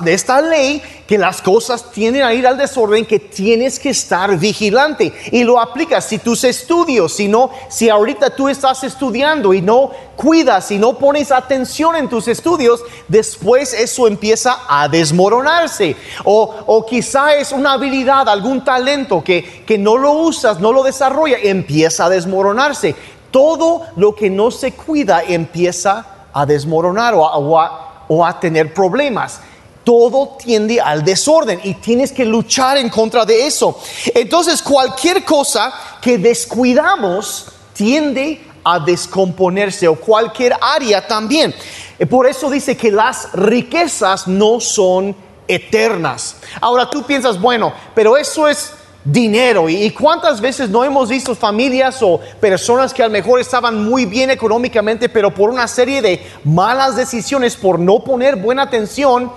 de 0.00 0.14
esta 0.14 0.40
ley 0.40 0.80
que 1.06 1.18
las 1.18 1.42
cosas 1.42 1.90
tienden 1.90 2.22
a 2.22 2.32
ir 2.32 2.46
al 2.46 2.56
desorden, 2.56 3.04
que 3.04 3.18
tienes 3.18 3.78
que 3.78 3.90
estar 3.90 4.38
vigilante. 4.38 5.12
Y 5.32 5.44
lo 5.44 5.60
aplicas 5.60 6.06
si 6.06 6.18
tus 6.18 6.44
estudios, 6.44 7.14
si 7.14 7.28
no, 7.28 7.50
si 7.68 7.90
ahorita 7.90 8.30
tú 8.30 8.48
estás 8.48 8.84
estudiando 8.84 9.52
y 9.52 9.60
no 9.60 9.90
cuidas 10.16 10.70
y 10.70 10.78
no 10.78 10.96
pones 10.96 11.32
atención 11.32 11.96
en 11.96 12.08
tus 12.08 12.28
estudios, 12.28 12.82
después 13.08 13.74
eso 13.74 14.06
empieza 14.06 14.60
a 14.68 14.88
desmoronarse. 14.88 15.96
O, 16.24 16.54
o 16.66 16.86
quizá 16.86 17.34
es 17.34 17.52
una 17.52 17.72
habilidad, 17.72 18.28
algún 18.28 18.64
talento 18.64 19.22
que, 19.22 19.64
que 19.66 19.76
no 19.76 19.98
lo 19.98 20.12
usas, 20.12 20.60
no 20.60 20.72
lo 20.72 20.84
desarrolla, 20.84 21.36
empieza 21.42 22.06
a 22.06 22.10
desmoronarse 22.10 22.94
todo 23.34 23.82
lo 23.96 24.14
que 24.14 24.30
no 24.30 24.52
se 24.52 24.74
cuida 24.74 25.24
empieza 25.26 26.06
a 26.32 26.46
desmoronar 26.46 27.14
o 27.16 28.24
a, 28.24 28.40
tener 28.40 28.72
problemas 28.72 29.40
todo 29.82 30.36
tiende 30.38 30.80
al 30.80 31.04
desorden 31.04 31.60
y 31.64 31.74
tienes 31.74 32.12
que 32.12 32.24
luchar 32.24 32.78
en 32.78 32.88
contra 32.88 33.26
de 33.26 33.46
eso. 33.46 33.78
Entonces, 34.14 34.62
cualquier 34.62 35.24
cosa 35.24 35.74
que 36.00 36.16
descuidamos 36.16 37.48
tiende 37.74 38.40
a 38.62 38.78
descomponerse 38.78 39.86
o 39.86 39.96
cualquier 39.96 40.56
área 40.58 41.06
también. 41.06 41.54
Eh, 41.98 42.06
por 42.06 42.26
eso 42.26 42.48
dice 42.48 42.78
que 42.78 42.90
las 42.90 43.30
riquezas 43.34 44.26
no 44.26 44.58
son 44.58 45.14
eternas. 45.46 46.36
Ahora 46.62 46.88
tú 46.88 47.02
piensas, 47.02 47.38
bueno, 47.38 47.74
pero 47.94 48.16
eso 48.16 48.48
es 48.48 48.72
dinero. 49.04 49.68
¿Y 49.68 49.90
cuántas 49.90 50.40
veces 50.40 50.70
no 50.70 50.82
hemos 50.84 51.08
visto 51.08 51.34
familias 51.34 52.02
o 52.02 52.20
personas 52.40 52.94
que 52.94 53.02
a 53.02 53.06
lo 53.06 53.12
mejor 53.12 53.40
estaban 53.40 53.84
muy 53.84 54.06
bien 54.06 54.30
económicamente, 54.30 55.08
pero 55.08 55.32
por 55.32 55.50
una 55.50 55.68
serie 55.68 56.00
de 56.00 56.24
malas 56.44 56.96
decisiones, 56.96 57.56
por 57.56 57.78
no 57.78 58.00
poner 58.00 58.36
buena 58.36 58.62
atención, 58.62 59.30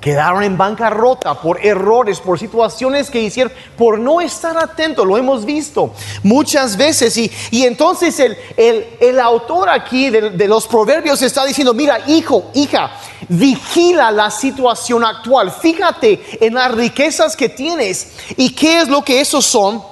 quedaron 0.00 0.42
en 0.44 0.56
bancarrota 0.56 1.40
por 1.40 1.64
errores, 1.64 2.20
por 2.20 2.38
situaciones 2.38 3.10
que 3.10 3.20
hicieron, 3.20 3.52
por 3.76 3.98
no 3.98 4.20
estar 4.20 4.56
atentos, 4.56 5.06
lo 5.06 5.18
hemos 5.18 5.44
visto 5.44 5.92
muchas 6.22 6.76
veces. 6.76 7.16
Y, 7.16 7.30
y 7.50 7.64
entonces 7.64 8.18
el, 8.20 8.36
el, 8.56 9.20
autor 9.20 9.68
aquí 9.68 10.10
de, 10.10 10.30
de, 10.30 10.48
los 10.48 10.66
proverbios 10.68 11.20
está 11.22 11.44
diciendo, 11.44 11.74
mira, 11.74 12.00
hijo, 12.06 12.50
hija, 12.54 12.92
vigila 13.28 14.10
la 14.12 14.30
situación 14.30 15.04
actual, 15.04 15.50
fíjate 15.50 16.20
en 16.40 16.54
las 16.54 16.70
riquezas 16.72 17.36
que 17.36 17.48
tienes 17.48 18.12
y 18.36 18.54
qué 18.54 18.82
es 18.82 18.88
lo 18.88 19.04
que 19.04 19.20
esos 19.20 19.44
son. 19.44 19.82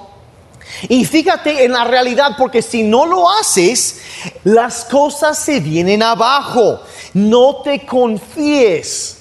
Y 0.88 1.04
fíjate 1.04 1.64
en 1.64 1.72
la 1.72 1.84
realidad, 1.84 2.32
porque 2.36 2.60
si 2.60 2.82
no 2.82 3.06
lo 3.06 3.30
haces, 3.30 4.00
las 4.44 4.84
cosas 4.84 5.38
se 5.38 5.58
vienen 5.60 6.02
abajo. 6.02 6.80
No 7.14 7.62
te 7.62 7.86
confíes 7.86 9.15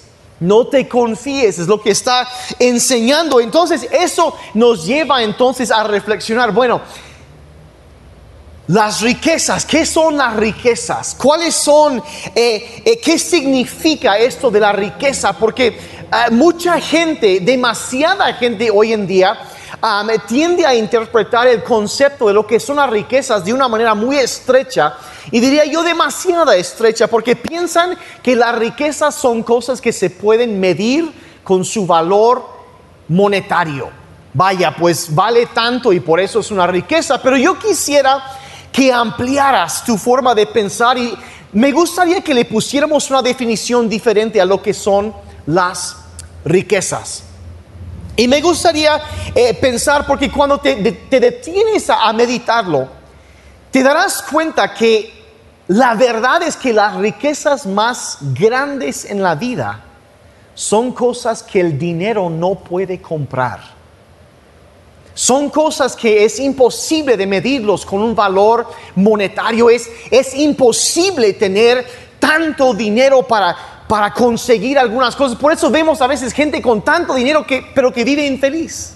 no 0.46 0.68
te 0.68 0.88
confíes, 0.88 1.60
es 1.60 1.68
lo 1.68 1.82
que 1.82 1.92
está 1.92 2.28
enseñando. 2.60 3.40
Entonces 3.40 3.88
eso 3.92 4.36
nos 4.54 4.86
lleva 4.86 5.24
entonces 5.24 5.72
a 5.72 5.84
reflexionar, 5.84 6.52
bueno, 6.52 6.82
las 8.68 9.02
riquezas, 9.02 9.64
¿qué 9.66 9.86
son 9.86 10.18
las 10.18 10.36
riquezas? 10.36 11.16
¿Cuáles 11.16 11.54
son, 11.54 12.02
eh, 12.34 12.82
eh, 12.84 13.00
qué 13.00 13.20
significa 13.20 14.18
esto 14.18 14.50
de 14.50 14.60
la 14.60 14.72
riqueza? 14.72 15.34
Porque 15.34 15.68
eh, 15.68 16.32
mucha 16.32 16.80
gente, 16.82 17.42
demasiada 17.42 18.34
gente 18.34 18.72
hoy 18.72 18.94
en 18.94 19.06
día, 19.06 19.38
me 20.06 20.20
tiende 20.20 20.66
a 20.66 20.74
interpretar 20.74 21.48
el 21.48 21.64
concepto 21.64 22.28
de 22.28 22.34
lo 22.34 22.46
que 22.46 22.60
son 22.60 22.78
las 22.78 22.90
riquezas 22.90 23.44
de 23.44 23.54
una 23.54 23.68
manera 23.68 23.94
muy 23.94 24.18
estrecha 24.18 24.96
y 25.32 25.40
diría 25.40 25.66
yo 25.66 25.84
demasiada 25.84 26.56
estrecha 26.56 27.08
porque 27.08 27.36
piensan 27.36 27.98
que 28.22 28.36
las 28.36 28.58
riquezas 28.58 29.16
son 29.16 29.44
cosas 29.44 29.82
que 29.82 29.92
se 29.92 30.10
pueden 30.10 30.60
medir 30.60 31.12
con 31.44 31.64
su 31.64 31.86
valor 31.86 32.46
monetario. 33.08 33.90
Vaya, 34.34 34.76
pues 34.76 35.14
vale 35.14 35.48
tanto 35.48 35.94
y 35.94 36.00
por 36.00 36.20
eso 36.20 36.40
es 36.40 36.52
una 36.52 36.68
riqueza, 36.68 37.22
pero 37.22 37.38
yo 37.38 37.58
quisiera 37.58 38.22
que 38.72 38.92
ampliaras 38.92 39.86
tu 39.86 39.98
forma 39.98 40.36
de 40.36 40.46
pensar 40.46 40.98
y 40.98 41.18
me 41.54 41.72
gustaría 41.72 42.22
que 42.22 42.34
le 42.34 42.44
pusiéramos 42.44 43.10
una 43.10 43.22
definición 43.22 43.88
diferente 43.88 44.42
a 44.42 44.46
lo 44.46 44.62
que 44.62 44.74
son 44.74 45.14
las 45.46 45.96
riquezas. 46.44 47.24
Y 48.18 48.28
me 48.28 48.42
gustaría 48.42 49.02
eh, 49.34 49.54
pensar, 49.56 50.06
porque 50.08 50.32
cuando 50.32 50.58
te, 50.60 50.76
detienes 50.76 51.90
a, 51.90 52.12
meditarlo, 52.14 52.88
te 53.72 53.84
darás 53.84 54.22
cuenta 54.22 54.74
que 54.74 55.14
la 55.68 55.96
verdad 55.96 56.42
es 56.44 56.56
que 56.56 56.72
las 56.72 56.96
riquezas 56.96 57.66
más 57.66 58.18
grandes 58.22 59.04
en 59.06 59.22
la 59.22 59.36
vida 59.36 59.84
son 60.54 60.94
cosas 60.94 61.44
que 61.44 61.60
el 61.60 61.78
dinero 61.78 62.30
no 62.30 62.56
puede 62.56 63.02
comprar. 63.02 63.76
Son 65.14 65.50
cosas 65.50 65.96
que 65.96 66.24
es 66.24 66.40
imposible 66.40 67.18
de 67.18 67.26
medirlos 67.26 67.86
con 67.86 68.02
un 68.02 68.16
valor 68.16 68.68
monetario. 68.96 69.70
Es, 69.70 69.90
es 70.12 70.36
imposible 70.36 71.34
tener 71.34 71.86
tanto 72.20 72.74
dinero 72.74 73.24
para 73.24 73.75
para 73.88 74.12
conseguir 74.14 74.78
algunas 74.80 75.16
cosas. 75.16 75.38
Por 75.38 75.54
eso 75.54 75.70
vemos 75.70 76.02
a 76.02 76.08
veces 76.08 76.34
gente 76.34 76.62
con 76.62 76.82
tanto 76.84 77.14
dinero 77.14 77.46
que, 77.46 77.66
pero 77.74 77.94
que 77.94 78.04
vive 78.04 78.26
infeliz. 78.26 78.94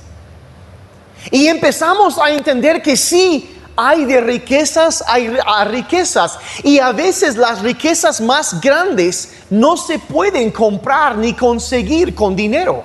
Y 1.31 1.47
empezamos 1.47 2.17
a 2.17 2.31
entender 2.31 2.81
que 2.81 2.95
sí, 2.95 3.55
hay 3.75 4.03
de 4.03 4.19
riquezas 4.19 5.03
hay 5.07 5.29
riquezas. 5.67 6.37
Y 6.63 6.79
a 6.79 6.91
veces 6.91 7.37
las 7.37 7.61
riquezas 7.61 8.19
más 8.19 8.59
grandes 8.59 9.33
no 9.49 9.77
se 9.77 9.99
pueden 9.99 10.51
comprar 10.51 11.17
ni 11.17 11.33
conseguir 11.33 12.13
con 12.13 12.35
dinero. 12.35 12.83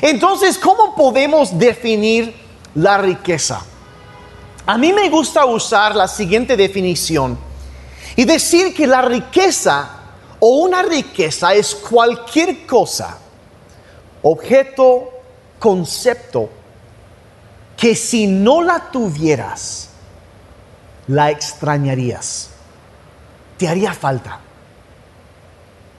Entonces, 0.00 0.58
¿cómo 0.58 0.94
podemos 0.94 1.58
definir 1.58 2.34
la 2.74 2.98
riqueza? 2.98 3.60
A 4.66 4.78
mí 4.78 4.92
me 4.92 5.08
gusta 5.08 5.44
usar 5.44 5.96
la 5.96 6.06
siguiente 6.06 6.56
definición 6.56 7.38
y 8.14 8.24
decir 8.24 8.74
que 8.74 8.86
la 8.86 9.02
riqueza 9.02 9.97
o 10.40 10.48
una 10.58 10.82
riqueza 10.82 11.54
es 11.54 11.74
cualquier 11.74 12.66
cosa, 12.66 13.18
objeto, 14.22 15.10
concepto, 15.58 16.50
que 17.76 17.94
si 17.94 18.26
no 18.26 18.62
la 18.62 18.90
tuvieras, 18.90 19.88
la 21.08 21.30
extrañarías. 21.30 22.50
Te 23.56 23.68
haría 23.68 23.92
falta. 23.92 24.40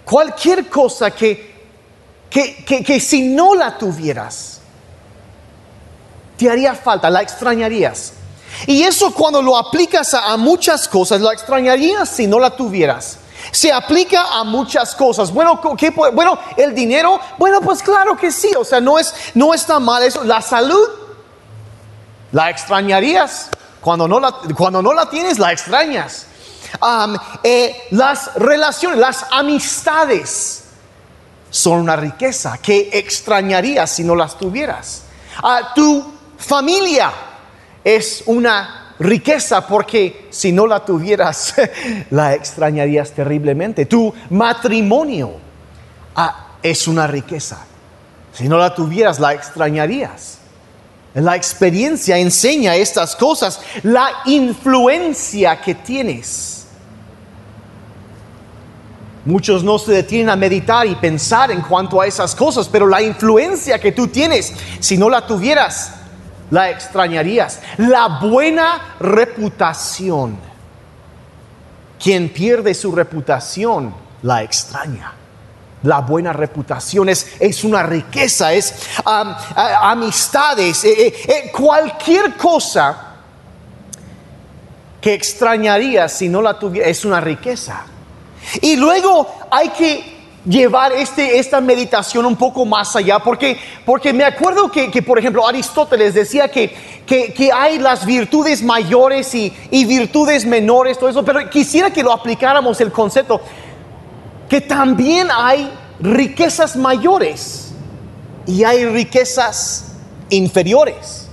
Cualquier 0.06 0.70
cosa 0.70 1.12
que, 1.12 1.54
que, 2.30 3.00
si 3.00 3.22
no 3.22 3.56
la 3.56 3.78
tuvieras, 3.78 4.62
te 6.38 6.50
haría 6.50 6.74
falta, 6.74 7.10
la 7.10 7.22
extrañarías. 7.22 8.14
Y 8.66 8.84
eso 8.84 9.14
cuando 9.14 9.42
lo 9.42 9.58
aplicas 9.58 10.14
a, 10.14 10.32
a 10.32 10.38
muchas 10.38 10.88
cosas, 10.88 11.22
la 11.22 11.34
extrañarías 11.34 12.10
si 12.10 12.28
no 12.28 12.40
la 12.40 12.50
tuvieras. 12.50 13.20
Se 13.52 13.72
aplica 13.72 14.40
a 14.40 14.44
muchas 14.44 14.96
cosas. 14.96 15.32
Bueno, 15.32 15.60
¿qué, 15.78 15.90
bueno, 15.90 16.38
el 16.58 16.74
dinero, 16.74 17.20
bueno, 17.38 17.62
pues 17.62 17.82
claro 17.82 18.16
que 18.16 18.32
sí, 18.32 18.52
o 18.58 18.64
sea, 18.64 18.80
no, 18.80 19.00
es, 19.00 19.14
no 19.34 19.54
está 19.54 19.80
mal 19.80 20.04
eso. 20.04 20.24
La 20.24 20.42
salud, 20.42 20.88
la 22.32 22.50
extrañarías. 22.50 23.50
Cuando 23.82 24.08
no 24.08 24.20
la, 24.20 24.32
cuando 24.56 24.82
no 24.82 24.94
la 24.94 25.10
tienes, 25.10 25.40
la 25.40 25.52
extrañas. 25.52 26.26
Eh, 27.44 27.88
las 27.92 28.36
relaciones, 28.36 29.00
las 29.00 29.26
amistades 29.32 30.66
son 31.50 31.80
una 31.80 31.96
riqueza 31.96 32.58
que 32.58 32.90
extrañarías 32.94 33.90
si 33.90 34.04
no 34.04 34.16
las 34.16 34.38
tuvieras. 34.38 35.04
Ah, 35.42 35.72
tu 35.74 36.14
familia 36.38 37.12
es 37.84 38.24
una 38.26 38.89
riqueza 39.00 39.66
porque 39.66 40.28
si 40.30 40.52
no 40.52 40.68
la 40.68 40.84
tuvieras 40.84 41.56
la 42.12 42.34
extrañarías 42.34 43.12
terriblemente. 43.12 43.86
Tu 43.86 44.14
matrimonio 44.30 45.34
ah, 46.16 46.58
es 46.62 46.88
una 46.88 47.08
riqueza. 47.08 47.66
Si 48.34 48.48
no 48.48 48.58
la 48.58 48.74
tuvieras 48.74 49.20
la 49.20 49.34
extrañarías. 49.34 50.38
La 51.16 51.36
experiencia 51.36 52.18
enseña 52.18 52.76
estas 52.76 53.16
cosas, 53.16 53.60
la 53.82 54.10
influencia 54.26 55.60
que 55.60 55.74
tienes. 55.74 56.68
Muchos 59.26 59.64
no 59.64 59.78
se 59.80 59.92
detienen 59.92 60.30
a 60.30 60.36
meditar 60.36 60.88
y 60.88 60.96
pensar 60.96 61.52
en 61.52 61.62
cuanto 61.62 62.00
a 62.00 62.08
esas 62.08 62.36
cosas, 62.36 62.70
pero 62.70 62.88
la 62.88 63.02
influencia 63.02 63.80
que 63.80 63.92
tú 63.92 64.08
tienes, 64.08 64.54
si 64.80 64.98
no 64.98 65.10
la 65.10 65.26
tuvieras, 65.26 65.99
la 66.52 66.70
extrañarías. 66.70 67.62
La 67.78 68.20
buena 68.20 68.96
reputación. 69.00 70.38
Quien 72.02 72.30
pierde 72.30 72.74
su 72.74 72.92
reputación, 72.92 73.94
la 74.24 74.44
extraña. 74.44 75.14
La 75.84 76.00
buena 76.00 76.34
reputación 76.34 77.08
es, 77.08 77.36
es 77.40 77.64
una 77.64 77.84
riqueza, 77.84 78.52
es 78.52 78.90
amistades, 79.06 80.84
eh, 80.84 81.08
eh, 81.08 81.14
eh, 81.26 81.52
cualquier 81.52 82.36
cosa 82.36 83.06
que 85.00 85.14
extrañarías 85.14 86.12
si 86.12 86.28
no 86.28 86.42
la 86.42 86.60
tuviera, 86.60 86.88
es 86.88 87.06
una 87.06 87.22
riqueza. 87.22 87.86
Y 88.62 88.76
luego 88.76 89.48
hay 89.50 89.70
que 89.70 90.09
llevar 90.46 90.94
este, 90.94 91.40
esta 91.40 91.60
meditación 91.62 92.26
un 92.26 92.36
poco 92.36 92.66
más 92.66 92.96
allá, 92.96 93.20
porque, 93.20 93.58
porque 93.86 94.14
me 94.14 94.24
acuerdo 94.24 94.72
que, 94.72 95.02
por 95.02 95.20
ejemplo, 95.20 95.48
Aristóteles 95.48 96.14
decía 96.14 96.50
que, 96.50 96.74
que, 97.06 97.52
hay 97.54 97.80
las 97.80 98.06
virtudes 98.06 98.64
mayores 98.64 99.34
y, 99.36 99.54
y 99.72 99.86
virtudes 99.86 100.46
menores, 100.46 100.98
todo 100.98 101.10
eso, 101.10 101.26
pero 101.26 101.50
quisiera 101.50 101.92
que 101.92 102.04
lo 102.04 102.12
aplicáramos 102.12 102.80
el 102.82 102.92
concepto 102.92 103.42
que 104.50 104.60
también 104.60 105.30
hay 105.32 105.72
riquezas 106.00 106.76
mayores 106.76 107.72
y 108.48 108.64
hay 108.64 108.86
riquezas 108.86 109.92
inferiores. 110.30 111.28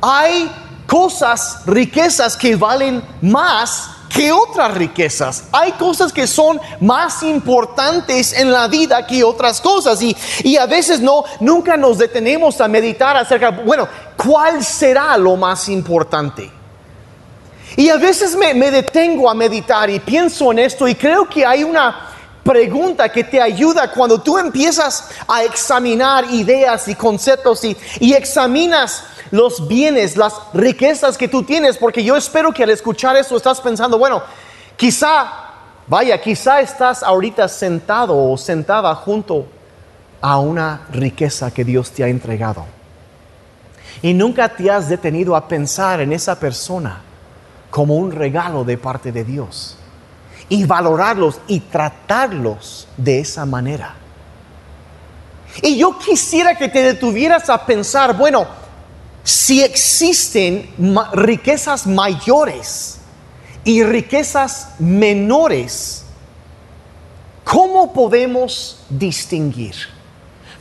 Hay 0.00 0.50
cosas, 0.86 1.62
riquezas 1.64 2.36
que 2.36 2.56
valen 2.56 3.02
más 3.20 3.91
que 4.14 4.30
otras 4.30 4.74
riquezas. 4.74 5.44
Hay 5.52 5.72
cosas 5.72 6.12
que 6.12 6.26
son 6.26 6.60
más 6.80 7.22
importantes 7.22 8.32
en 8.32 8.52
la 8.52 8.68
vida 8.68 9.06
que 9.06 9.24
otras 9.24 9.60
cosas 9.60 10.00
y, 10.02 10.16
y, 10.42 10.56
a 10.56 10.66
veces 10.66 11.00
no, 11.00 11.24
nunca 11.40 11.76
nos 11.76 11.98
detenemos 11.98 12.60
a 12.60 12.68
meditar 12.68 13.16
acerca, 13.16 13.50
bueno, 13.50 13.88
¿cuál 14.16 14.64
será 14.64 15.16
lo 15.16 15.36
más 15.36 15.68
importante? 15.68 16.50
Y 17.76 17.88
a 17.88 17.96
veces 17.96 18.36
me, 18.36 18.52
me 18.52 18.70
detengo 18.70 19.30
a 19.30 19.34
meditar 19.34 19.88
y 19.88 19.98
pienso 19.98 20.52
en 20.52 20.58
esto 20.58 20.86
y 20.86 20.94
creo 20.94 21.26
que 21.28 21.46
hay 21.46 21.64
una, 21.64 22.12
pregunta 22.42 23.08
que 23.10 23.24
te 23.24 23.40
ayuda 23.40 23.90
cuando 23.90 24.20
tú 24.20 24.38
empiezas 24.38 25.08
a 25.28 25.44
examinar 25.44 26.24
ideas 26.32 26.88
y 26.88 26.94
conceptos 26.94 27.64
y, 27.64 27.76
y, 28.00 28.14
examinas 28.14 29.04
los 29.32 29.66
bienes, 29.66 30.16
las 30.16 30.34
riquezas 30.52 31.16
que 31.16 31.26
tú 31.26 31.42
tienes, 31.42 31.78
porque 31.78 32.04
yo 32.04 32.16
espero 32.16 32.52
que 32.52 32.62
al 32.62 32.70
escuchar 32.70 33.16
eso 33.16 33.34
estás 33.36 33.60
pensando, 33.62 33.98
bueno, 33.98 34.22
quizá, 34.76 35.26
vaya, 35.88 36.20
quizá 36.20 36.60
estás 36.60 37.02
ahorita 37.02 37.48
sentado 37.48 38.14
o 38.14 38.36
sentada 38.36 38.94
junto 38.94 39.46
a 40.20 40.38
una 40.38 40.82
riqueza 40.92 41.50
que 41.50 41.64
Dios 41.64 41.90
te 41.90 42.04
ha 42.04 42.08
entregado. 42.08 42.66
Y 44.02 44.12
nunca 44.12 44.50
te 44.50 44.70
has 44.70 44.90
detenido 44.90 45.34
a 45.34 45.48
pensar 45.48 46.00
en 46.02 46.12
esa 46.12 46.38
persona 46.38 47.00
como 47.70 47.96
un 47.96 48.12
regalo 48.12 48.64
de 48.64 48.76
parte 48.76 49.12
de 49.12 49.24
Dios 49.24 49.78
y 50.50 50.64
valorarlos 50.64 51.40
y 51.46 51.60
tratarlos 51.60 52.86
de 52.98 53.20
esa 53.20 53.46
manera. 53.46 53.94
Y 55.62 55.78
yo 55.78 55.98
quisiera 55.98 56.54
que 56.54 56.68
te 56.68 56.82
detuvieras 56.82 57.48
a 57.48 57.64
pensar, 57.64 58.14
bueno, 58.14 58.46
si 59.24 59.62
existen 59.62 60.68
riquezas 61.12 61.86
mayores 61.86 62.98
y 63.64 63.82
riquezas 63.82 64.68
menores, 64.78 66.04
¿cómo 67.44 67.92
podemos 67.92 68.80
distinguir? 68.88 69.91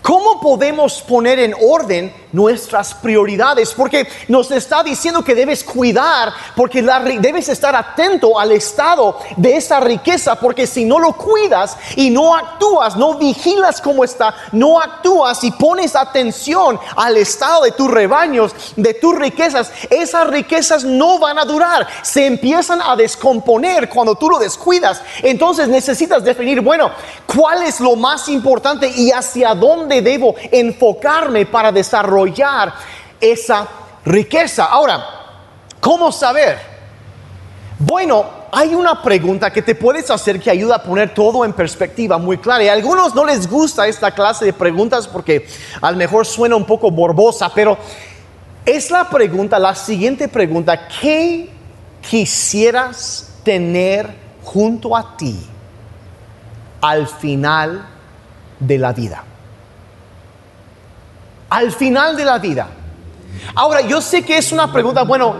¿Cómo 0.02 0.42
podemos 0.42 1.00
poner 1.04 1.38
en 1.38 1.54
orden 1.70 2.12
nuestras 2.32 2.92
prioridades? 2.96 3.72
Porque 3.74 4.08
nos 4.30 4.50
está 4.50 4.82
diciendo 4.82 5.24
que 5.24 5.36
debes 5.36 5.64
cuidar, 5.64 6.34
porque 6.56 6.82
debes 6.82 7.50
estar 7.50 7.76
atento 7.76 8.40
al 8.40 8.52
estado 8.52 9.20
de 9.38 9.58
esa 9.58 9.80
riqueza, 9.80 10.40
porque 10.40 10.66
si 10.66 10.86
no 10.86 10.98
lo 10.98 11.14
cuidas 11.14 11.78
y 11.96 12.10
no 12.10 12.36
actúas, 12.36 12.96
no 12.96 13.20
vigilas 13.20 13.80
cómo 13.80 14.04
está, 14.04 14.34
no 14.54 14.80
actúas 14.80 15.44
y 15.44 15.52
pones 15.52 15.96
atención 15.96 16.80
al 16.96 17.18
estado 17.18 17.66
de 17.66 17.72
tus 17.72 17.92
rebaños, 17.92 18.56
de 18.76 18.96
tus 18.96 19.16
riquezas, 19.16 19.72
esas 19.92 20.28
riquezas 20.28 20.84
no 20.84 21.20
van 21.20 21.38
a 21.38 21.46
durar, 21.46 21.88
se 22.02 22.26
empiezan 22.26 22.82
a 22.82 22.96
descomponer 22.96 23.88
cuando 23.88 24.16
tú 24.16 24.32
lo 24.32 24.40
descuidas. 24.40 25.00
Entonces 25.22 25.68
necesitas 25.68 26.24
definir, 26.24 26.62
bueno, 26.62 26.90
¿cuál 27.28 27.62
es 27.62 27.80
lo 27.80 27.96
más 27.96 28.28
importante 28.30 28.88
y 28.88 29.12
hacia 29.12 29.54
dónde? 29.54 29.91
Debo 30.00 30.36
enfocarme 30.52 31.48
para 31.48 31.72
desarrollar 31.72 32.72
esa 33.20 33.68
riqueza. 34.06 34.66
Ahora, 34.66 35.04
¿cómo 35.80 36.12
saber? 36.12 36.60
Bueno, 37.80 38.42
hay 38.52 38.76
una 38.76 39.02
pregunta 39.02 39.52
que 39.52 39.62
te 39.62 39.76
puedes 39.76 40.12
hacer 40.12 40.40
que 40.40 40.52
ayuda 40.52 40.76
a 40.76 40.84
poner 40.84 41.14
todo 41.14 41.46
en 41.46 41.54
perspectiva 41.54 42.18
muy 42.18 42.38
clara. 42.38 42.64
Y 42.64 42.68
a 42.68 42.74
algunos 42.74 43.16
no 43.16 43.26
les 43.26 43.50
gusta 43.50 43.88
esta 43.88 44.12
clase 44.12 44.46
de 44.46 44.54
preguntas 44.54 45.08
porque 45.08 45.48
a 45.82 45.92
lo 45.92 45.98
mejor 45.98 46.26
suena 46.26 46.56
un 46.56 46.66
poco 46.66 46.92
borbosa, 46.92 47.52
pero 47.54 47.78
es 48.66 48.92
la 48.92 49.10
pregunta, 49.10 49.58
la 49.58 49.74
siguiente 49.74 50.28
pregunta, 50.28 50.88
¿qué 51.02 51.50
quisieras 52.08 53.34
tener 53.44 54.14
junto 54.44 54.96
a 54.96 55.18
ti 55.18 55.40
al 56.82 57.08
final 57.08 57.88
de 58.60 58.78
la 58.78 58.92
vida? 58.92 59.24
Al 61.52 61.74
final 61.74 62.16
de 62.16 62.24
la 62.24 62.40
vida. 62.40 62.70
Ahora, 63.56 63.82
yo 63.82 64.02
sé 64.02 64.24
que 64.24 64.38
es 64.38 64.54
una 64.54 64.72
pregunta, 64.72 65.04
bueno, 65.04 65.36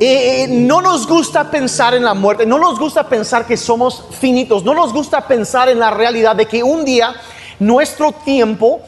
eh, 0.00 0.42
eh, 0.42 0.48
no 0.48 0.82
nos 0.82 1.06
gusta 1.06 1.48
pensar 1.48 1.94
en 1.94 2.02
la 2.02 2.12
muerte, 2.12 2.44
no 2.44 2.58
nos 2.58 2.76
gusta 2.76 3.08
pensar 3.08 3.46
que 3.46 3.56
somos 3.56 4.04
finitos, 4.18 4.64
no 4.64 4.74
nos 4.74 4.92
gusta 4.92 5.20
pensar 5.20 5.68
en 5.68 5.78
la 5.78 5.92
realidad 5.92 6.34
de 6.34 6.46
que 6.46 6.64
un 6.64 6.84
día 6.84 7.14
nuestro 7.60 8.10
tiempo, 8.10 8.80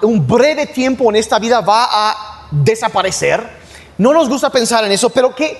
un 0.00 0.26
breve 0.26 0.66
tiempo 0.66 1.10
en 1.10 1.16
esta 1.16 1.38
vida 1.38 1.60
va 1.60 1.88
a 1.90 2.46
desaparecer. 2.50 3.46
No 3.98 4.14
nos 4.14 4.26
gusta 4.26 4.48
pensar 4.48 4.82
en 4.86 4.92
eso, 4.92 5.10
pero 5.10 5.34
que 5.34 5.58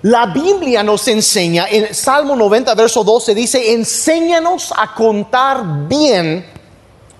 la 0.00 0.24
Biblia 0.24 0.82
nos 0.82 1.06
enseña, 1.06 1.66
en 1.68 1.94
Salmo 1.94 2.34
90, 2.34 2.74
verso 2.74 3.04
12, 3.04 3.34
dice, 3.34 3.74
enséñanos 3.74 4.72
a 4.74 4.94
contar 4.94 5.62
bien 5.86 6.46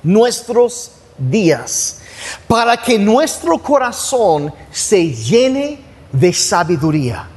nuestros 0.03 0.93
días 1.19 1.99
para 2.47 2.77
que 2.77 2.99
nuestro 2.99 3.59
corazón 3.59 4.53
se 4.71 5.13
llene 5.15 5.81
de 6.13 6.33
sabiduría. 6.33 7.29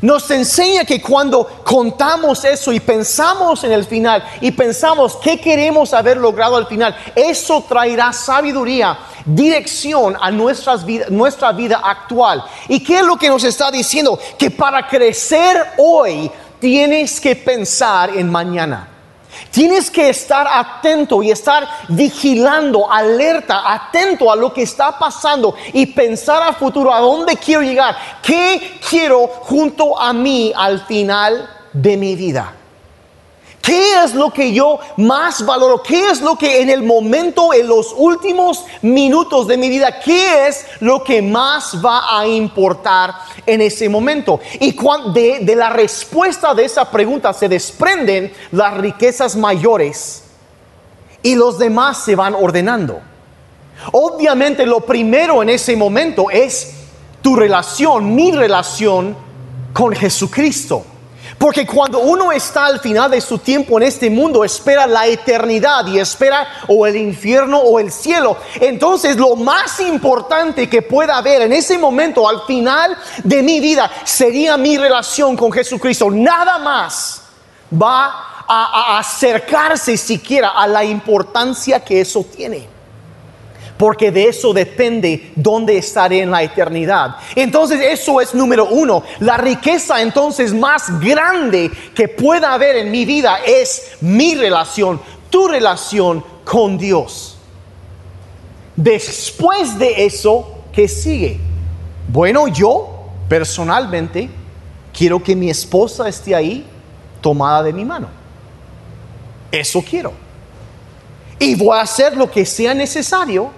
Nos 0.00 0.30
enseña 0.30 0.84
que 0.84 1.00
cuando 1.00 1.44
contamos 1.64 2.44
eso 2.44 2.72
y 2.72 2.78
pensamos 2.78 3.64
en 3.64 3.72
el 3.72 3.84
final 3.84 4.22
y 4.40 4.52
pensamos 4.52 5.16
qué 5.16 5.40
queremos 5.40 5.92
haber 5.92 6.18
logrado 6.18 6.56
al 6.56 6.66
final, 6.66 6.96
eso 7.16 7.64
traerá 7.68 8.12
sabiduría, 8.12 8.96
dirección 9.24 10.16
a 10.20 10.30
nuestras 10.30 10.84
nuestra 11.10 11.52
vida 11.52 11.80
actual. 11.82 12.44
¿Y 12.68 12.80
qué 12.80 12.98
es 12.98 13.04
lo 13.04 13.16
que 13.16 13.28
nos 13.28 13.42
está 13.42 13.70
diciendo? 13.70 14.18
Que 14.38 14.50
para 14.50 14.86
crecer 14.86 15.56
hoy 15.78 16.30
tienes 16.60 17.20
que 17.20 17.34
pensar 17.34 18.10
en 18.10 18.30
mañana. 18.30 18.97
Tienes 19.50 19.90
que 19.90 20.08
estar 20.08 20.46
atento 20.50 21.22
y 21.22 21.30
estar 21.30 21.68
vigilando, 21.88 22.90
alerta, 22.90 23.62
atento 23.72 24.30
a 24.30 24.36
lo 24.36 24.52
que 24.52 24.62
está 24.62 24.98
pasando 24.98 25.54
y 25.72 25.86
pensar 25.86 26.42
a 26.42 26.52
futuro, 26.52 26.92
a 26.92 27.00
dónde 27.00 27.36
quiero 27.36 27.62
llegar, 27.62 27.96
qué 28.22 28.78
quiero 28.88 29.26
junto 29.26 29.98
a 29.98 30.12
mí 30.12 30.52
al 30.54 30.80
final 30.86 31.48
de 31.72 31.96
mi 31.96 32.14
vida. 32.16 32.54
¿Qué 33.68 34.02
es 34.02 34.14
lo 34.14 34.30
que 34.30 34.50
yo 34.50 34.80
más 34.96 35.44
valoro? 35.44 35.82
¿Qué 35.82 36.08
es 36.08 36.22
lo 36.22 36.36
que 36.38 36.62
en 36.62 36.70
el 36.70 36.82
momento, 36.82 37.52
en 37.52 37.68
los 37.68 37.94
últimos 37.94 38.64
minutos 38.80 39.46
de 39.46 39.58
mi 39.58 39.68
vida, 39.68 40.00
qué 40.00 40.46
es 40.48 40.64
lo 40.80 41.04
que 41.04 41.20
más 41.20 41.84
va 41.84 42.18
a 42.18 42.26
importar 42.26 43.12
en 43.44 43.60
ese 43.60 43.90
momento? 43.90 44.40
Y 44.58 44.74
de, 45.12 45.40
de 45.42 45.54
la 45.54 45.68
respuesta 45.68 46.54
de 46.54 46.64
esa 46.64 46.90
pregunta 46.90 47.34
se 47.34 47.46
desprenden 47.46 48.32
las 48.52 48.74
riquezas 48.78 49.36
mayores 49.36 50.24
y 51.22 51.34
los 51.34 51.58
demás 51.58 51.98
se 52.02 52.16
van 52.16 52.34
ordenando. 52.34 53.02
Obviamente 53.92 54.64
lo 54.64 54.80
primero 54.80 55.42
en 55.42 55.50
ese 55.50 55.76
momento 55.76 56.30
es 56.30 56.72
tu 57.20 57.36
relación, 57.36 58.14
mi 58.14 58.32
relación 58.32 59.14
con 59.74 59.94
Jesucristo. 59.94 60.86
Porque 61.38 61.64
cuando 61.64 62.00
uno 62.00 62.32
está 62.32 62.66
al 62.66 62.80
final 62.80 63.12
de 63.12 63.20
su 63.20 63.38
tiempo 63.38 63.78
en 63.78 63.86
este 63.86 64.10
mundo, 64.10 64.44
espera 64.44 64.88
la 64.88 65.06
eternidad 65.06 65.86
y 65.86 66.00
espera 66.00 66.48
o 66.66 66.84
el 66.84 66.96
infierno 66.96 67.60
o 67.60 67.78
el 67.78 67.92
cielo. 67.92 68.36
Entonces 68.60 69.16
lo 69.16 69.36
más 69.36 69.78
importante 69.78 70.68
que 70.68 70.82
pueda 70.82 71.16
haber 71.16 71.42
en 71.42 71.52
ese 71.52 71.78
momento, 71.78 72.28
al 72.28 72.42
final 72.42 72.96
de 73.22 73.42
mi 73.42 73.60
vida, 73.60 73.88
sería 74.04 74.56
mi 74.56 74.76
relación 74.76 75.36
con 75.36 75.52
Jesucristo. 75.52 76.10
Nada 76.10 76.58
más 76.58 77.22
va 77.72 78.44
a, 78.48 78.94
a 78.94 78.98
acercarse 78.98 79.96
siquiera 79.96 80.48
a 80.48 80.66
la 80.66 80.84
importancia 80.84 81.84
que 81.84 82.00
eso 82.00 82.24
tiene 82.24 82.77
porque 83.78 84.10
de 84.10 84.28
eso 84.28 84.52
depende 84.52 85.30
dónde 85.36 85.78
estaré 85.78 86.20
en 86.20 86.32
la 86.32 86.42
eternidad. 86.42 87.16
Entonces 87.36 87.80
eso 87.80 88.20
es 88.20 88.34
número 88.34 88.66
uno. 88.66 89.04
La 89.20 89.36
riqueza 89.36 90.02
entonces 90.02 90.52
más 90.52 91.00
grande 91.00 91.70
que 91.94 92.08
pueda 92.08 92.52
haber 92.52 92.76
en 92.76 92.90
mi 92.90 93.04
vida 93.04 93.38
es 93.46 93.92
mi 94.00 94.34
relación, 94.34 95.00
tu 95.30 95.46
relación 95.46 96.24
con 96.44 96.76
Dios. 96.76 97.38
Después 98.74 99.78
de 99.78 100.04
eso, 100.04 100.64
¿qué 100.72 100.88
sigue? 100.88 101.38
Bueno, 102.08 102.48
yo 102.48 103.06
personalmente 103.28 104.28
quiero 104.92 105.22
que 105.22 105.36
mi 105.36 105.50
esposa 105.50 106.08
esté 106.08 106.34
ahí 106.34 106.66
tomada 107.20 107.62
de 107.62 107.72
mi 107.72 107.84
mano. 107.84 108.08
Eso 109.52 109.84
quiero. 109.88 110.12
Y 111.38 111.54
voy 111.54 111.78
a 111.78 111.82
hacer 111.82 112.16
lo 112.16 112.28
que 112.28 112.44
sea 112.44 112.74
necesario 112.74 113.57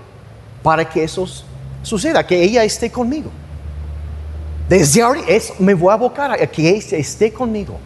para 0.63 0.89
que 0.89 1.05
eso 1.05 1.27
suceda, 1.83 2.27
que 2.27 2.43
ella 2.43 2.65
esté 2.65 2.91
conmigo. 2.91 3.31
Desde 4.69 5.03
ahora 5.03 5.23
me 5.59 5.75
voy 5.75 5.91
a 5.91 5.95
abocar 5.95 6.33
a 6.33 6.47
que 6.47 6.69
ella 6.69 6.97
esté 6.97 7.33
conmigo. 7.33 7.79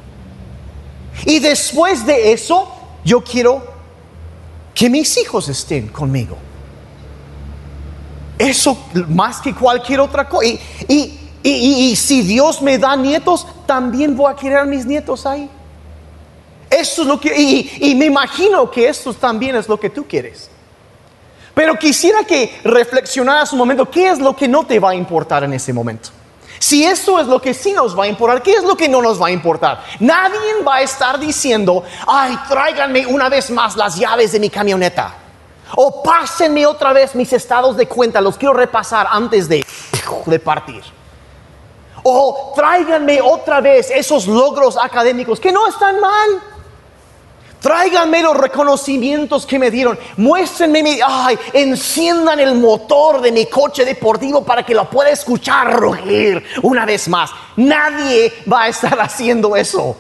Y 1.25 1.39
después 1.39 2.05
de 2.05 2.33
eso, 2.33 2.69
yo 3.05 3.23
quiero 3.23 3.63
que 4.75 4.91
mis 4.91 5.17
hijos 5.17 5.49
estén 5.49 5.89
conmigo. 5.89 6.37
Eso 8.39 8.77
más 9.09 9.41
que 9.41 9.55
cualquier 9.55 10.01
otra 10.01 10.29
cosa. 10.29 10.47
Y, 10.89 11.21
si 11.97 12.23
Dios 12.23 12.61
me 12.61 12.79
da 12.79 12.97
nietos, 12.97 13.47
también 13.67 14.17
voy 14.17 14.33
a 14.33 14.37
querer 14.37 14.59
a 14.59 14.65
mis 14.65 14.85
nietos 14.85 15.25
ahí. 15.25 15.49
Eso 16.69 17.03
es 17.03 17.09
lo 17.09 17.21
que, 17.21 17.71
y, 17.81 17.95
me 17.95 18.07
imagino 18.07 18.69
que 18.71 18.89
esto 18.89 19.15
también 19.15 19.55
es 19.55 19.69
lo 19.69 19.79
que 19.79 19.91
tú 19.91 20.05
quieres. 20.07 20.51
Pero 21.55 21.79
quisiera 21.79 22.25
que 22.25 22.61
reflexionaras 22.65 23.53
un 23.53 23.59
momento, 23.61 23.89
¿qué 23.89 24.09
es 24.09 24.19
lo 24.19 24.35
que 24.35 24.49
no 24.49 24.65
te 24.67 24.81
va 24.81 24.91
a 24.91 24.95
importar 24.95 25.45
en 25.45 25.53
ese 25.53 25.73
momento? 25.73 26.11
Si 26.59 26.85
eso 26.85 27.21
es 27.21 27.27
lo 27.27 27.41
que 27.41 27.53
sí 27.55 27.73
nos 27.73 27.99
va 27.99 28.05
a 28.05 28.09
importar, 28.09 28.43
¿qué 28.43 28.55
es 28.55 28.65
lo 28.65 28.77
que 28.77 28.89
no 28.89 29.03
nos 29.03 29.21
va 29.21 29.29
a 29.29 29.31
importar? 29.31 29.85
Nadie 30.01 30.63
va 30.67 30.77
a 30.77 30.83
estar 30.83 31.19
diciendo, 31.19 31.85
ay, 32.07 32.37
tráiganme 32.49 33.07
una 33.07 33.29
vez 33.29 33.51
más 33.51 33.77
las 33.77 33.97
llaves 33.97 34.33
de 34.33 34.41
mi 34.41 34.51
camioneta. 34.51 35.15
O 35.77 36.03
pásenme 36.03 36.67
otra 36.67 36.93
vez 36.93 37.15
mis 37.15 37.33
estados 37.33 37.77
de 37.77 37.87
cuenta, 37.87 38.21
los 38.21 38.37
quiero 38.37 38.55
repasar 38.55 39.07
antes 39.11 39.49
de, 39.49 39.65
de 40.27 40.39
partir. 40.39 40.83
O 42.03 42.53
tráiganme 42.55 43.21
otra 43.21 43.61
vez 43.61 43.91
esos 43.91 44.27
logros 44.27 44.77
académicos 44.77 45.41
que 45.41 45.53
no 45.53 45.67
están 45.67 46.01
mal. 46.01 46.54
Tráiganme 47.65 48.21
los 48.21 48.37
reconocimientos 48.37 49.47
que 49.47 49.59
me 49.59 49.71
dieron. 49.71 49.99
Muéstrenme, 50.19 51.01
ay, 51.03 51.39
enciendan 51.55 52.39
el 52.39 52.57
motor 52.57 53.23
de 53.23 53.33
mi 53.33 53.47
coche 53.47 53.87
deportivo 53.87 54.45
para 54.45 54.67
que 54.67 54.75
lo 54.75 54.91
pueda 54.91 55.09
escuchar 55.09 55.75
rugir 55.75 56.45
una 56.63 56.85
vez 56.85 57.09
más. 57.09 57.31
Nadie 57.57 58.35
va 58.53 58.65
a 58.65 58.69
estar 58.69 59.01
haciendo 59.01 59.57
eso. 59.57 59.97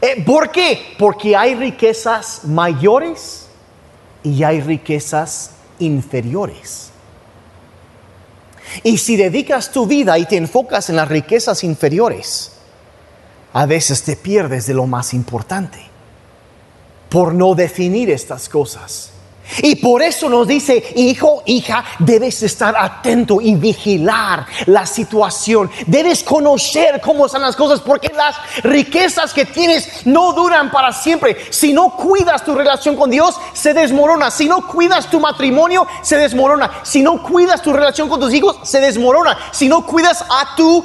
Eh, 0.00 0.22
¿Por 0.24 0.52
qué? 0.52 0.94
Porque 0.96 1.34
hay 1.34 1.56
riquezas 1.56 2.44
mayores 2.44 3.48
y 4.22 4.44
hay 4.44 4.60
riquezas 4.60 5.50
inferiores. 5.80 6.92
Y 8.84 8.96
si 8.98 9.16
dedicas 9.16 9.72
tu 9.72 9.86
vida 9.86 10.16
y 10.20 10.24
te 10.24 10.36
enfocas 10.36 10.88
en 10.88 10.94
las 10.94 11.08
riquezas 11.08 11.64
inferiores, 11.64 12.52
a 13.52 13.66
veces 13.66 14.04
te 14.04 14.14
pierdes 14.14 14.68
de 14.68 14.74
lo 14.74 14.86
más 14.86 15.12
importante 15.14 15.89
por 17.10 17.34
no 17.34 17.54
definir 17.54 18.08
estas 18.08 18.48
cosas. 18.48 19.10
Y 19.62 19.76
por 19.76 20.00
eso 20.02 20.28
nos 20.28 20.46
dice, 20.46 20.92
hijo, 20.94 21.42
hija, 21.44 21.84
debes 21.98 22.42
estar 22.42 22.74
atento 22.78 23.40
y 23.40 23.54
vigilar 23.56 24.46
la 24.66 24.86
situación. 24.86 25.70
Debes 25.86 26.22
conocer 26.22 27.00
cómo 27.00 27.26
están 27.26 27.42
las 27.42 27.56
cosas 27.56 27.80
porque 27.80 28.12
las 28.14 28.36
riquezas 28.62 29.34
que 29.34 29.44
tienes 29.44 30.06
no 30.06 30.32
duran 30.32 30.70
para 30.70 30.92
siempre. 30.92 31.36
Si 31.50 31.72
no 31.72 31.96
cuidas 31.96 32.44
tu 32.44 32.54
relación 32.54 32.96
con 32.96 33.10
Dios, 33.10 33.34
se 33.52 33.74
desmorona. 33.74 34.30
Si 34.30 34.46
no 34.46 34.66
cuidas 34.68 35.10
tu 35.10 35.18
matrimonio, 35.18 35.86
se 36.02 36.16
desmorona. 36.16 36.70
Si 36.84 37.02
no 37.02 37.22
cuidas 37.22 37.60
tu 37.60 37.72
relación 37.72 38.08
con 38.08 38.20
tus 38.20 38.32
hijos, 38.32 38.56
se 38.62 38.80
desmorona. 38.80 39.36
Si 39.50 39.68
no 39.68 39.84
cuidas 39.84 40.22
a 40.22 40.54
tu 40.56 40.84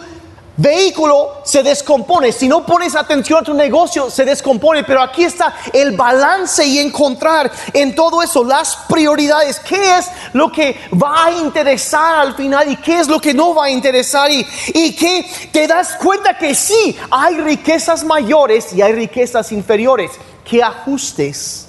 vehículo 0.57 1.41
se 1.43 1.63
descompone. 1.63 2.31
Si 2.31 2.47
no 2.47 2.65
pones 2.65 2.95
atención 2.95 3.39
a 3.39 3.43
tu 3.43 3.53
negocio, 3.53 4.09
se 4.09 4.25
descompone. 4.25 4.83
Pero 4.83 5.01
aquí 5.01 5.23
está 5.23 5.53
el 5.73 5.95
balance 5.95 6.65
y 6.65 6.79
encontrar 6.79 7.51
en 7.73 7.95
todo 7.95 8.21
eso 8.21 8.43
las 8.43 8.75
prioridades. 8.87 9.59
¿Qué 9.59 9.97
es 9.97 10.07
lo 10.33 10.51
que 10.51 10.79
va 10.93 11.25
a 11.25 11.31
interesar 11.31 12.15
al 12.15 12.35
final 12.35 12.71
y 12.71 12.77
qué 12.77 12.99
es 12.99 13.07
lo 13.07 13.19
que 13.19 13.33
no 13.33 13.53
va 13.53 13.65
a 13.65 13.69
interesar? 13.69 14.31
Y, 14.31 14.45
y 14.73 14.95
que 14.95 15.25
te 15.51 15.67
das 15.67 15.95
cuenta 16.01 16.37
que 16.37 16.55
sí, 16.55 16.97
hay 17.09 17.35
riquezas 17.37 18.03
mayores 18.03 18.73
y 18.73 18.81
hay 18.81 18.93
riquezas 18.93 19.51
inferiores. 19.51 20.11
¿Qué 20.43 20.61
ajustes 20.61 21.67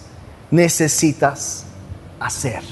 necesitas 0.51 1.65
hacer? 2.21 2.63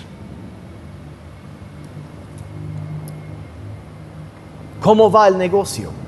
¿Cómo 4.80 5.10
va 5.10 5.28
el 5.28 5.38
negocio? 5.38 6.03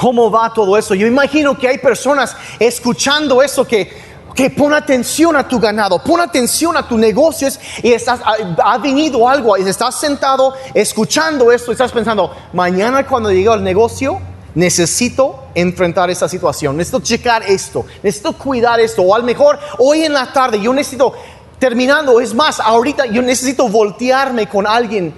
¿Cómo 0.00 0.30
va 0.30 0.50
todo 0.50 0.78
eso? 0.78 0.94
Yo 0.94 1.06
imagino 1.06 1.58
que 1.58 1.68
hay 1.68 1.76
personas 1.76 2.34
escuchando 2.58 3.42
eso 3.42 3.66
que, 3.66 3.86
que 4.34 4.48
pon 4.48 4.72
atención 4.72 5.36
a 5.36 5.46
tu 5.46 5.60
ganado, 5.60 6.02
pon 6.02 6.22
atención 6.22 6.74
a 6.74 6.88
tu 6.88 6.96
negocio 6.96 7.46
y 7.82 7.92
estás, 7.92 8.18
ha, 8.24 8.78
venido 8.78 9.28
algo 9.28 9.58
y 9.58 9.68
estás 9.68 10.00
sentado 10.00 10.54
escuchando 10.72 11.52
esto 11.52 11.70
y 11.70 11.72
estás 11.72 11.92
pensando, 11.92 12.34
mañana 12.54 13.06
cuando 13.06 13.30
llegue 13.30 13.50
al 13.50 13.62
negocio 13.62 14.18
necesito 14.54 15.48
enfrentar 15.54 16.08
esta 16.08 16.30
situación, 16.30 16.78
necesito 16.78 17.00
checar 17.00 17.42
esto, 17.42 17.84
necesito 18.02 18.32
cuidar 18.32 18.80
esto 18.80 19.02
o 19.02 19.14
a 19.14 19.18
lo 19.18 19.24
mejor 19.24 19.58
hoy 19.76 20.04
en 20.04 20.14
la 20.14 20.32
tarde 20.32 20.62
yo 20.62 20.72
necesito, 20.72 21.12
terminando, 21.58 22.22
es 22.22 22.32
más, 22.32 22.58
ahorita 22.58 23.04
yo 23.04 23.20
necesito 23.20 23.68
voltearme 23.68 24.48
con 24.48 24.66
alguien 24.66 25.12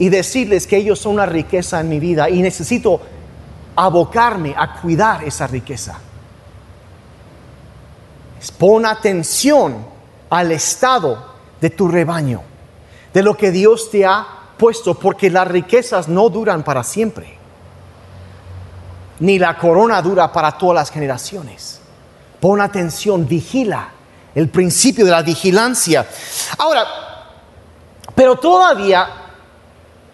y 0.00 0.08
decirles 0.08 0.66
que 0.66 0.78
ellos 0.78 0.98
son 0.98 1.12
una 1.12 1.26
riqueza 1.26 1.78
en 1.78 1.88
mi 1.88 2.00
vida 2.00 2.28
y 2.28 2.42
necesito 2.42 3.00
abocarme 3.76 4.54
a 4.56 4.80
cuidar 4.80 5.22
esa 5.24 5.46
riqueza. 5.46 5.98
Pon 8.58 8.86
atención 8.86 9.84
al 10.30 10.52
estado 10.52 11.34
de 11.60 11.70
tu 11.70 11.88
rebaño, 11.88 12.42
de 13.12 13.22
lo 13.22 13.36
que 13.36 13.50
Dios 13.50 13.90
te 13.90 14.06
ha 14.06 14.26
puesto, 14.56 14.94
porque 14.94 15.30
las 15.30 15.46
riquezas 15.48 16.08
no 16.08 16.28
duran 16.28 16.62
para 16.62 16.82
siempre, 16.82 17.36
ni 19.20 19.38
la 19.38 19.56
corona 19.58 20.00
dura 20.00 20.32
para 20.32 20.52
todas 20.52 20.74
las 20.74 20.90
generaciones. 20.90 21.80
Pon 22.40 22.60
atención, 22.60 23.26
vigila 23.26 23.90
el 24.34 24.48
principio 24.48 25.04
de 25.04 25.10
la 25.10 25.22
vigilancia. 25.22 26.06
Ahora, 26.58 26.84
pero 28.14 28.36
todavía 28.36 29.25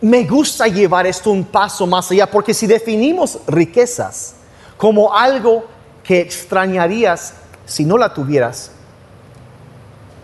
me 0.03 0.25
gusta 0.25 0.67
llevar 0.67 1.07
esto 1.07 1.31
un 1.31 1.45
paso 1.45 1.87
más 1.87 2.11
allá, 2.11 2.31
porque 2.31 2.53
si 2.53 2.67
definimos 2.67 3.39
riquezas 3.47 4.35
como 4.77 5.17
algo 5.17 5.65
que 6.03 6.21
extrañarías 6.21 7.35
si 7.65 7.85
no 7.85 7.97
la 7.97 8.13
tuvieras, 8.13 8.73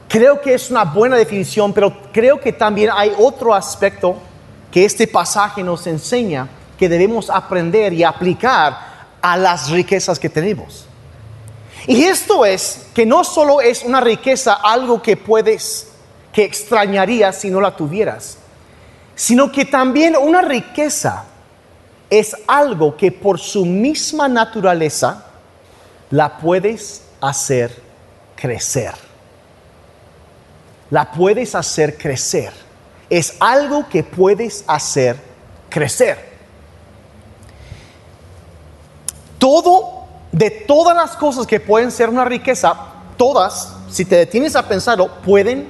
creo 0.09 0.41
que 0.41 0.55
es 0.55 0.71
una 0.71 0.85
buena 0.85 1.17
definición, 1.17 1.73
pero 1.73 1.97
creo 2.13 2.41
que 2.41 2.53
también 2.53 2.91
hay 2.93 3.13
otro 3.17 3.55
aspecto 3.55 4.17
que 4.73 4.85
este 4.85 5.07
pasaje 5.07 5.63
nos 5.63 5.87
enseña 5.87 6.49
que 6.77 6.89
debemos 6.89 7.31
aprender 7.31 7.93
y 7.93 8.03
aplicar 8.03 8.77
a 9.23 9.37
las 9.37 9.71
riquezas 9.71 10.19
que 10.19 10.29
tenemos. 10.29 10.87
Y 11.87 12.03
esto 12.03 12.45
es 12.45 12.87
que 12.95 13.07
no 13.07 13.23
solo 13.23 13.61
es 13.61 13.85
una 13.85 14.01
riqueza 14.01 14.55
algo 14.55 15.01
que 15.01 15.17
puedes, 15.17 15.89
que 16.33 16.45
extrañarías 16.45 17.41
si 17.41 17.51
no 17.51 17.61
la 17.61 17.77
tuvieras, 17.77 18.38
sino 19.19 19.51
que 19.51 19.65
también 19.65 20.15
una 20.17 20.43
riqueza 20.43 21.25
es 22.09 22.37
algo 22.47 22.97
que 22.97 23.11
por 23.11 23.41
su 23.41 23.67
misma 23.67 24.29
naturaleza 24.29 25.25
la 26.09 26.39
puedes 26.39 27.03
hacer 27.21 27.83
crecer. 28.37 28.93
La 30.91 31.11
puedes 31.11 31.57
hacer 31.57 31.99
crecer. 31.99 32.53
Es 33.11 33.35
algo 33.41 33.89
que 33.89 34.05
puedes 34.05 34.63
hacer 34.69 35.17
crecer. 35.69 36.25
Todo, 39.41 40.05
de 40.31 40.49
todas 40.49 40.97
las 40.97 41.17
cosas 41.17 41.45
que 41.45 41.59
pueden 41.59 41.91
ser 41.91 42.09
una 42.09 42.25
riqueza, 42.25 42.73
todas, 43.17 43.75
si 43.91 44.05
te 44.05 44.15
detienes 44.15 44.55
a 44.55 44.69
pensarlo, 44.69 45.21
pueden 45.23 45.69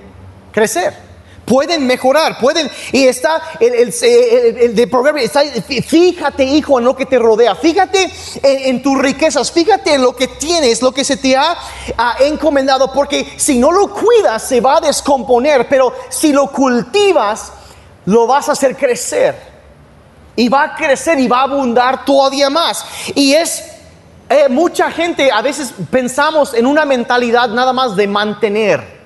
crecer 0.53 1.08
pueden 1.49 1.87
mejorar, 1.87 2.39
pueden, 2.39 2.71
y 2.93 3.07
está 3.07 3.41
el, 3.59 3.75
el, 3.75 3.95
el- 4.03 4.75
de 4.75 4.87
proverbio, 4.87 5.25
está, 5.25 5.43
fíjate 5.43 6.45
hijo 6.45 6.79
en 6.79 6.85
lo 6.85 6.95
que 6.95 7.07
te 7.07 7.19
rodea, 7.19 7.55
fíjate 7.55 8.13
en, 8.43 8.83
tus 8.83 8.99
riquezas, 8.99 9.51
fíjate 9.51 9.95
en 9.95 10.03
lo 10.03 10.15
que 10.15 10.29
tienes, 10.29 10.83
lo 10.83 10.93
que 10.93 11.05
se 11.05 11.17
te 11.17 11.37
ha 11.37 11.57
encomendado, 12.21 12.93
porque 12.93 13.33
si 13.37 13.59
no 13.59 13.73
lo 13.73 13.89
cuidas 13.89 14.43
se 14.43 14.61
va 14.61 14.77
a 14.77 14.81
descomponer, 14.81 15.69
pero 15.69 15.95
si 16.11 16.33
lo 16.33 16.53
cultivas, 16.53 17.53
lo 18.05 18.27
vas 18.27 18.49
a 18.49 18.53
hacer 18.53 18.77
crecer. 18.77 19.49
Y 20.37 20.49
va 20.49 20.63
a 20.65 20.75
crecer 20.77 21.19
y 21.19 21.27
va 21.27 21.41
a 21.41 21.43
abundar 21.45 22.05
todavía 22.05 22.49
más. 22.49 22.85
Y 23.17 23.33
es 23.35 23.65
eh, 24.29 24.47
mucha 24.49 24.91
gente, 24.91 25.33
a 25.33 25.43
veces 25.43 25.73
pensamos 25.91 26.55
en 26.55 26.65
una 26.67 26.85
mentalidad 26.85 27.49
nada 27.49 27.73
más 27.73 27.97
de 27.97 28.07
mantener. 28.07 28.98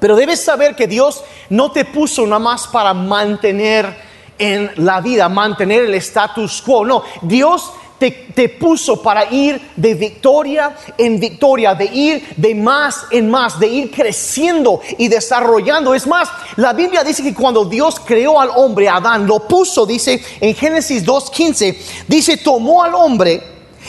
Pero 0.00 0.16
debes 0.16 0.42
saber 0.42 0.74
que 0.74 0.86
Dios 0.86 1.22
no 1.50 1.70
te 1.70 1.84
puso 1.84 2.24
nada 2.26 2.38
más 2.38 2.66
para 2.66 2.94
mantener 2.94 3.94
en 4.38 4.70
la 4.76 5.00
vida, 5.02 5.28
mantener 5.28 5.84
el 5.84 5.94
status 5.94 6.62
quo. 6.62 6.84
No, 6.84 7.04
Dios 7.20 7.70
te, 7.98 8.10
te 8.10 8.48
puso 8.48 9.02
para 9.02 9.30
ir 9.30 9.60
de 9.76 9.92
victoria 9.92 10.74
en 10.96 11.20
victoria, 11.20 11.74
de 11.74 11.84
ir 11.84 12.26
de 12.34 12.54
más 12.54 13.04
en 13.10 13.30
más, 13.30 13.60
de 13.60 13.66
ir 13.66 13.90
creciendo 13.90 14.80
y 14.96 15.08
desarrollando. 15.08 15.94
Es 15.94 16.06
más, 16.06 16.30
la 16.56 16.72
Biblia 16.72 17.04
dice 17.04 17.22
que 17.22 17.34
cuando 17.34 17.66
Dios 17.66 18.00
creó 18.00 18.40
al 18.40 18.50
hombre, 18.56 18.88
Adán, 18.88 19.26
lo 19.26 19.40
puso, 19.40 19.84
dice 19.84 20.24
en 20.40 20.54
Génesis 20.54 21.04
2.15, 21.04 21.76
dice, 22.08 22.38
tomó 22.38 22.82
al 22.82 22.94
hombre 22.94 23.42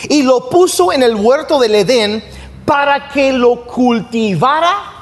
y 0.09 0.23
lo 0.23 0.49
puso 0.49 0.91
en 0.91 1.03
el 1.03 1.15
huerto 1.15 1.57
del 1.57 1.75
Edén 1.75 2.21
para 2.65 3.07
que 3.09 3.31
lo 3.31 3.65
cultivara 3.65 5.00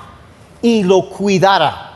y 0.62 0.84
lo 0.84 1.10
cuidara. 1.10 1.90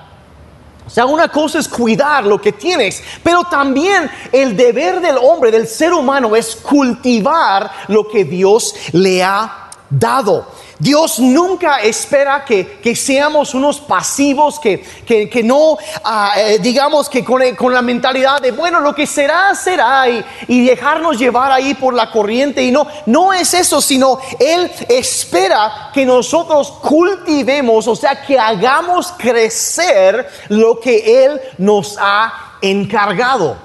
O 0.86 0.90
sea, 0.90 1.06
una 1.06 1.30
cosa 1.30 1.60
es 1.60 1.68
cuidar 1.68 2.26
lo 2.26 2.40
que 2.40 2.52
tienes, 2.52 3.02
pero 3.24 3.44
también 3.46 4.10
el 4.32 4.56
deber 4.56 5.00
del 5.00 5.18
hombre, 5.18 5.50
del 5.50 5.68
ser 5.68 5.94
humano, 5.94 6.36
es 6.36 6.56
cultivar 6.56 7.72
lo 7.88 8.08
que 8.08 8.26
Dios 8.26 8.76
le 8.92 9.24
ha 9.24 9.70
dado. 9.90 10.46
Dios 10.80 11.20
nunca 11.20 11.82
espera 11.82 12.44
que, 12.44 12.80
que 12.82 12.96
seamos 12.96 13.54
unos 13.54 13.80
pasivos, 13.80 14.60
que, 14.60 14.84
que, 15.06 15.30
que 15.30 15.44
no, 15.44 15.78
ah, 16.04 16.34
eh, 16.38 16.60
digamos 16.60 17.10
que 17.10 17.24
con, 17.24 17.42
con 17.56 17.74
la 17.74 17.82
mentalidad 17.82 18.42
de, 18.42 18.52
bueno, 18.52 18.80
lo 18.80 18.94
que 18.94 19.08
será, 19.08 19.54
será, 19.56 20.10
y, 20.10 20.24
y 20.48 20.66
dejarnos 20.66 21.18
llevar 21.18 21.52
ahí 21.52 21.74
por 21.74 21.94
la 21.94 22.12
corriente. 22.12 22.64
Y 22.64 22.72
no, 22.72 22.88
no 23.06 23.34
es 23.34 23.54
eso, 23.54 23.82
sino 23.82 24.20
Él 24.40 24.72
espera 24.90 25.92
que 25.94 26.06
nosotros 26.06 26.72
cultivemos, 26.82 27.88
o 27.88 27.96
sea, 27.96 28.22
que 28.22 28.40
hagamos 28.40 29.14
crecer 29.18 30.28
lo 30.50 30.80
que 30.80 31.26
Él 31.26 31.42
nos 31.58 31.98
ha 32.00 32.58
encargado. 32.62 33.58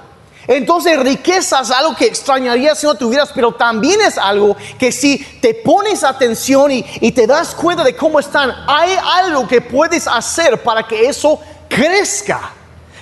Entonces 0.48 0.98
riqueza 0.98 1.60
es 1.60 1.70
algo 1.70 1.94
que 1.94 2.06
extrañaría 2.06 2.74
si 2.74 2.86
no 2.86 2.94
tuvieras, 2.94 3.30
pero 3.34 3.52
también 3.52 4.00
es 4.00 4.16
algo 4.16 4.56
que 4.78 4.90
si 4.90 5.18
te 5.42 5.52
pones 5.52 6.02
atención 6.02 6.72
y, 6.72 7.12
te 7.12 7.26
das 7.26 7.54
cuenta 7.54 7.84
de 7.84 7.94
cómo 7.94 8.18
están, 8.18 8.54
hay 8.66 8.96
algo 9.04 9.46
que 9.46 9.60
puedes 9.60 10.06
hacer 10.06 10.62
para 10.62 10.86
que 10.86 11.06
eso 11.06 11.38
crezca 11.68 12.52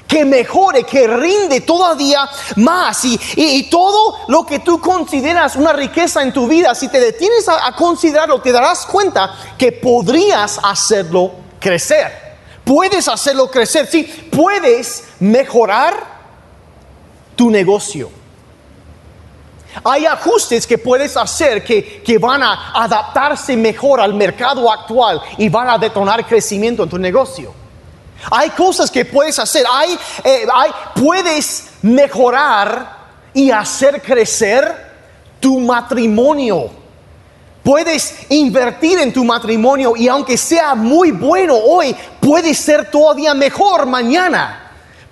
que 0.08 0.24
mejore, 0.24 0.84
que 0.84 1.06
rinde 1.06 1.60
todavía 1.60 2.28
más. 2.56 3.04
Y 3.04 3.70
todo 3.70 4.16
lo 4.26 4.44
que 4.44 4.58
tú 4.58 4.80
consideras 4.80 5.54
una 5.54 5.72
riqueza 5.72 6.22
en 6.22 6.32
tu 6.32 6.48
vida, 6.48 6.74
si 6.74 6.88
te 6.88 6.98
detienes 6.98 7.48
a, 7.48 7.66
a 7.66 7.76
considerarlo, 7.76 8.40
te 8.40 8.50
darás 8.50 8.86
cuenta 8.86 9.32
que 9.56 9.70
podrías 9.70 10.58
hacerlo 10.64 11.32
crecer. 11.60 12.26
Puedes 12.64 13.06
hacerlo 13.06 13.48
crecer, 13.48 13.86
sí, 13.86 14.02
puedes 14.32 15.04
mejorar 15.20 16.15
tu 17.36 17.50
negocio. 17.50 18.10
Hay 19.84 20.06
ajustes 20.06 20.66
que 20.66 20.78
puedes 20.78 21.16
hacer 21.16 21.62
que, 21.62 22.02
que 22.02 22.16
van 22.18 22.42
a 22.42 22.72
adaptarse 22.82 23.56
mejor 23.56 24.00
al 24.00 24.14
mercado 24.14 24.72
actual 24.72 25.20
y 25.36 25.48
van 25.50 25.68
a 25.68 25.76
detonar 25.78 26.26
crecimiento 26.26 26.82
en 26.84 26.88
tu 26.88 26.98
negocio. 26.98 27.52
Hay 28.30 28.50
cosas 28.50 28.90
que 28.90 29.04
puedes 29.04 29.38
hacer, 29.38 29.64
hay, 29.70 29.98
eh, 30.24 30.46
hay- 30.52 30.70
puedes 30.94 31.68
mejorar 31.82 32.96
y 33.34 33.50
hacer 33.50 34.00
crecer 34.00 34.86
tu 35.38 35.60
matrimonio. 35.60 36.70
Puedes 37.62 38.30
invertir 38.30 38.98
en 39.00 39.12
tu 39.12 39.24
matrimonio 39.24 39.94
y 39.94 40.08
aunque 40.08 40.38
sea 40.38 40.74
muy 40.74 41.10
bueno 41.10 41.54
hoy, 41.54 41.94
puede 42.20 42.54
ser 42.54 42.90
todavía 42.90 43.34
mejor 43.34 43.84
mañana. 43.84 44.65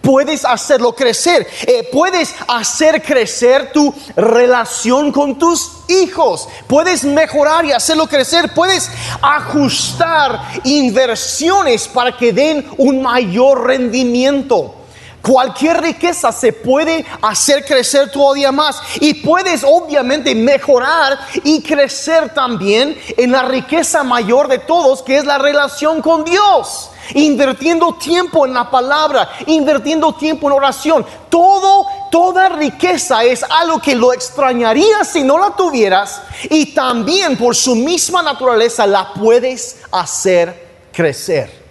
Puedes 0.04 0.44
hacerlo 0.44 0.94
crecer. 0.94 1.46
Eh, 1.66 1.88
puedes 1.90 2.34
hacer 2.46 3.02
crecer 3.02 3.72
tu 3.72 3.92
relación 4.14 5.10
con 5.10 5.38
tus 5.38 5.70
hijos. 5.88 6.46
Puedes 6.66 7.04
mejorar 7.04 7.64
y 7.64 7.72
hacerlo 7.72 8.06
crecer. 8.06 8.52
Puedes 8.54 8.90
ajustar 9.22 10.60
inversiones 10.64 11.88
para 11.88 12.16
que 12.16 12.34
den 12.34 12.66
un 12.76 13.00
mayor 13.00 13.66
rendimiento. 13.66 14.83
Cualquier 15.24 15.80
riqueza 15.80 16.32
se 16.32 16.52
puede 16.52 17.02
hacer 17.22 17.64
crecer 17.64 18.10
todavía 18.10 18.52
más 18.52 18.78
y 19.00 19.14
puedes 19.14 19.64
obviamente 19.64 20.34
mejorar 20.34 21.18
y 21.42 21.62
crecer 21.62 22.34
también 22.34 22.94
en 23.16 23.32
la 23.32 23.44
riqueza 23.44 24.02
mayor 24.02 24.48
de 24.48 24.58
todos 24.58 25.02
que 25.02 25.16
es 25.16 25.24
la 25.24 25.38
relación 25.38 26.02
con 26.02 26.26
Dios. 26.26 26.90
Invirtiendo 27.14 27.94
tiempo 27.94 28.44
en 28.44 28.52
la 28.52 28.70
palabra, 28.70 29.30
invirtiendo 29.46 30.12
tiempo 30.14 30.48
en 30.48 30.56
oración. 30.56 31.06
Todo, 31.30 31.86
toda 32.10 32.50
riqueza 32.50 33.24
es 33.24 33.42
algo 33.48 33.80
que 33.80 33.94
lo 33.94 34.12
extrañarías 34.12 35.08
si 35.08 35.22
no 35.22 35.38
la 35.38 35.56
tuvieras 35.56 36.20
y 36.50 36.74
también 36.74 37.38
por 37.38 37.56
su 37.56 37.74
misma 37.74 38.22
naturaleza 38.22 38.86
la 38.86 39.14
puedes 39.14 39.78
hacer 39.90 40.68
crecer. 40.92 41.64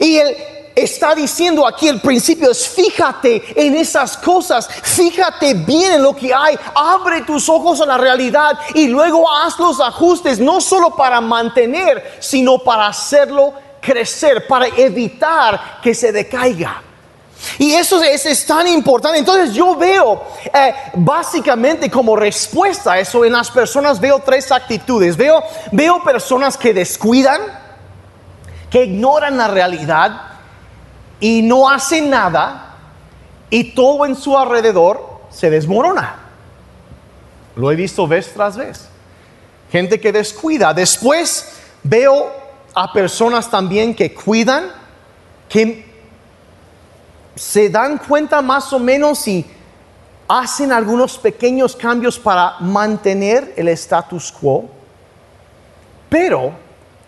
Y 0.00 0.16
él 0.16 0.36
está 0.76 1.14
diciendo 1.14 1.66
aquí 1.66 1.88
el 1.88 2.02
principio 2.02 2.50
es 2.50 2.68
fíjate 2.68 3.42
en 3.56 3.74
esas 3.74 4.18
cosas, 4.18 4.68
fíjate 4.68 5.54
bien 5.54 5.94
en 5.94 6.02
lo 6.02 6.14
que 6.14 6.34
hay, 6.34 6.56
abre 6.74 7.22
tus 7.22 7.48
ojos 7.48 7.80
a 7.80 7.86
la 7.86 7.96
realidad 7.96 8.58
y 8.74 8.86
luego 8.86 9.26
haz 9.32 9.58
los 9.58 9.80
ajustes, 9.80 10.38
no 10.38 10.60
solo 10.60 10.94
para 10.94 11.22
mantener, 11.22 12.18
sino 12.20 12.58
para 12.58 12.88
hacerlo 12.88 13.54
crecer, 13.80 14.46
para 14.46 14.66
evitar 14.66 15.80
que 15.80 15.94
se 15.94 16.12
decaiga. 16.12 16.82
Y 17.58 17.72
eso 17.72 18.02
es, 18.02 18.26
es 18.26 18.44
tan 18.44 18.66
importante. 18.66 19.18
Entonces 19.18 19.54
yo 19.54 19.76
veo 19.76 20.24
eh, 20.52 20.74
básicamente 20.94 21.90
como 21.90 22.16
respuesta 22.16 22.92
a 22.92 22.98
eso 22.98 23.24
en 23.24 23.32
las 23.32 23.50
personas, 23.50 24.00
veo 24.00 24.20
tres 24.24 24.50
actitudes. 24.52 25.16
Veo, 25.16 25.42
veo 25.72 26.02
personas 26.02 26.58
que 26.58 26.74
descuidan, 26.74 27.40
que 28.68 28.84
ignoran 28.84 29.36
la 29.36 29.48
realidad 29.48 30.35
y 31.20 31.42
no 31.42 31.68
hacen 31.68 32.10
nada 32.10 32.74
y 33.50 33.74
todo 33.74 34.06
en 34.06 34.14
su 34.14 34.36
alrededor 34.36 35.20
se 35.30 35.50
desmorona. 35.50 36.16
Lo 37.54 37.70
he 37.70 37.76
visto 37.76 38.06
vez 38.06 38.32
tras 38.32 38.56
vez. 38.56 38.88
Gente 39.70 40.00
que 40.00 40.12
descuida. 40.12 40.74
Después 40.74 41.60
veo 41.82 42.30
a 42.74 42.92
personas 42.92 43.50
también 43.50 43.94
que 43.94 44.12
cuidan, 44.12 44.70
que 45.48 45.86
se 47.34 47.68
dan 47.70 47.98
cuenta 47.98 48.42
más 48.42 48.72
o 48.72 48.78
menos 48.78 49.26
y 49.28 49.44
hacen 50.28 50.72
algunos 50.72 51.18
pequeños 51.18 51.76
cambios 51.76 52.18
para 52.18 52.58
mantener 52.60 53.54
el 53.56 53.68
status 53.68 54.32
quo. 54.32 54.68
Pero 56.08 56.52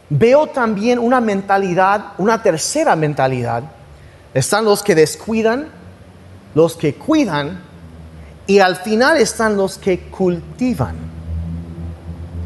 veo 0.09 0.47
también 0.47 0.99
una 0.99 1.21
mentalidad, 1.21 2.13
una 2.19 2.43
tercera 2.43 2.97
mentalidad. 2.97 3.63
Están 4.35 4.65
los 4.65 4.83
que 4.83 4.95
descuidan, 4.95 5.69
los 6.55 6.77
que 6.77 6.95
cuidan 6.95 7.61
y 8.47 8.61
al 8.61 8.77
final 8.77 9.17
están 9.19 9.57
los 9.57 9.79
que 9.79 10.01
cultivan. 10.11 10.97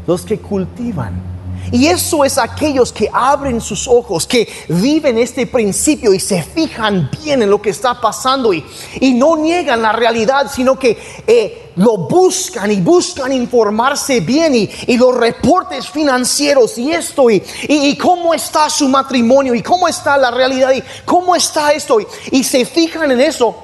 Los 0.05 0.23
que 0.23 0.39
cultivan. 0.39 1.32
Y 1.71 1.87
eso 1.87 2.23
es 2.23 2.37
aquellos 2.37 2.91
que 2.91 3.09
abren 3.11 3.59
sus 3.61 3.87
ojos, 3.87 4.27
que 4.27 4.47
viven 4.67 5.17
este 5.17 5.47
principio 5.47 6.13
y 6.13 6.19
se 6.19 6.43
fijan 6.43 7.09
bien 7.23 7.41
en 7.41 7.49
lo 7.49 7.61
que 7.61 7.69
está 7.71 7.99
pasando 7.99 8.53
y, 8.53 8.63
y 8.99 9.13
no 9.13 9.35
niegan 9.35 9.81
la 9.81 9.91
realidad, 9.91 10.51
sino 10.53 10.77
que 10.77 10.97
eh, 11.25 11.71
lo 11.77 11.97
buscan 11.97 12.71
y 12.71 12.81
buscan 12.81 13.31
informarse 13.33 14.19
bien 14.19 14.53
y, 14.55 14.69
y 14.87 14.97
los 14.97 15.15
reportes 15.15 15.87
financieros 15.89 16.77
y 16.77 16.91
esto 16.91 17.29
y, 17.31 17.41
y- 17.67 17.97
cómo 17.97 18.33
está 18.33 18.69
su 18.69 18.87
matrimonio 18.89 19.55
y 19.55 19.63
cómo 19.63 19.87
está 19.87 20.17
la 20.17 20.29
realidad 20.31 20.71
y 20.73 20.83
cómo 21.05 21.35
está 21.35 21.71
esto 21.71 21.97
y 22.31 22.43
se 22.43 22.65
fijan 22.65 23.09
en 23.11 23.21
eso. 23.21 23.55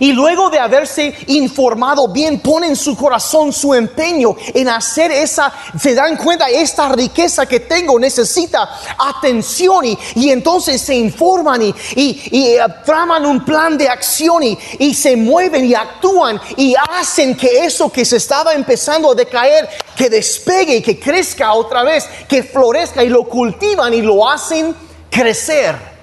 Y 0.00 0.12
luego 0.12 0.50
de 0.50 0.58
haberse 0.58 1.14
informado 1.28 2.08
bien, 2.08 2.40
ponen 2.40 2.76
su 2.76 2.96
corazón, 2.96 3.52
su 3.52 3.74
empeño 3.74 4.36
en 4.54 4.68
hacer 4.68 5.10
esa, 5.10 5.52
se 5.78 5.94
dan 5.94 6.16
cuenta, 6.16 6.48
esta 6.48 6.88
riqueza 6.88 7.46
que 7.46 7.60
tengo 7.60 7.98
necesita 7.98 8.68
atención 8.98 9.84
y, 9.84 9.98
y 10.14 10.30
entonces 10.30 10.80
se 10.80 10.94
informan 10.94 11.62
y, 11.62 11.74
y, 11.94 12.22
y, 12.30 12.46
eh, 12.48 12.60
traman 12.84 13.26
un 13.26 13.44
plan 13.44 13.76
de 13.78 13.88
acción 13.88 14.42
y, 14.42 14.58
y 14.78 14.94
se 14.94 15.16
mueven 15.16 15.64
y 15.64 15.74
actúan 15.74 16.40
y 16.56 16.74
hacen 16.90 17.36
que 17.36 17.64
eso 17.64 17.90
que 17.90 18.04
se 18.04 18.16
estaba 18.16 18.52
empezando 18.52 19.12
a 19.12 19.14
decaer, 19.14 19.68
que 19.96 20.10
despegue 20.10 20.76
y 20.76 20.82
que 20.82 20.98
crezca 20.98 21.52
otra 21.54 21.82
vez, 21.82 22.08
que 22.28 22.42
florezca 22.42 23.02
y 23.02 23.08
lo 23.08 23.24
cultivan 23.24 23.94
y 23.94 24.02
lo 24.02 24.28
hacen 24.28 24.74
crecer. 25.10 25.95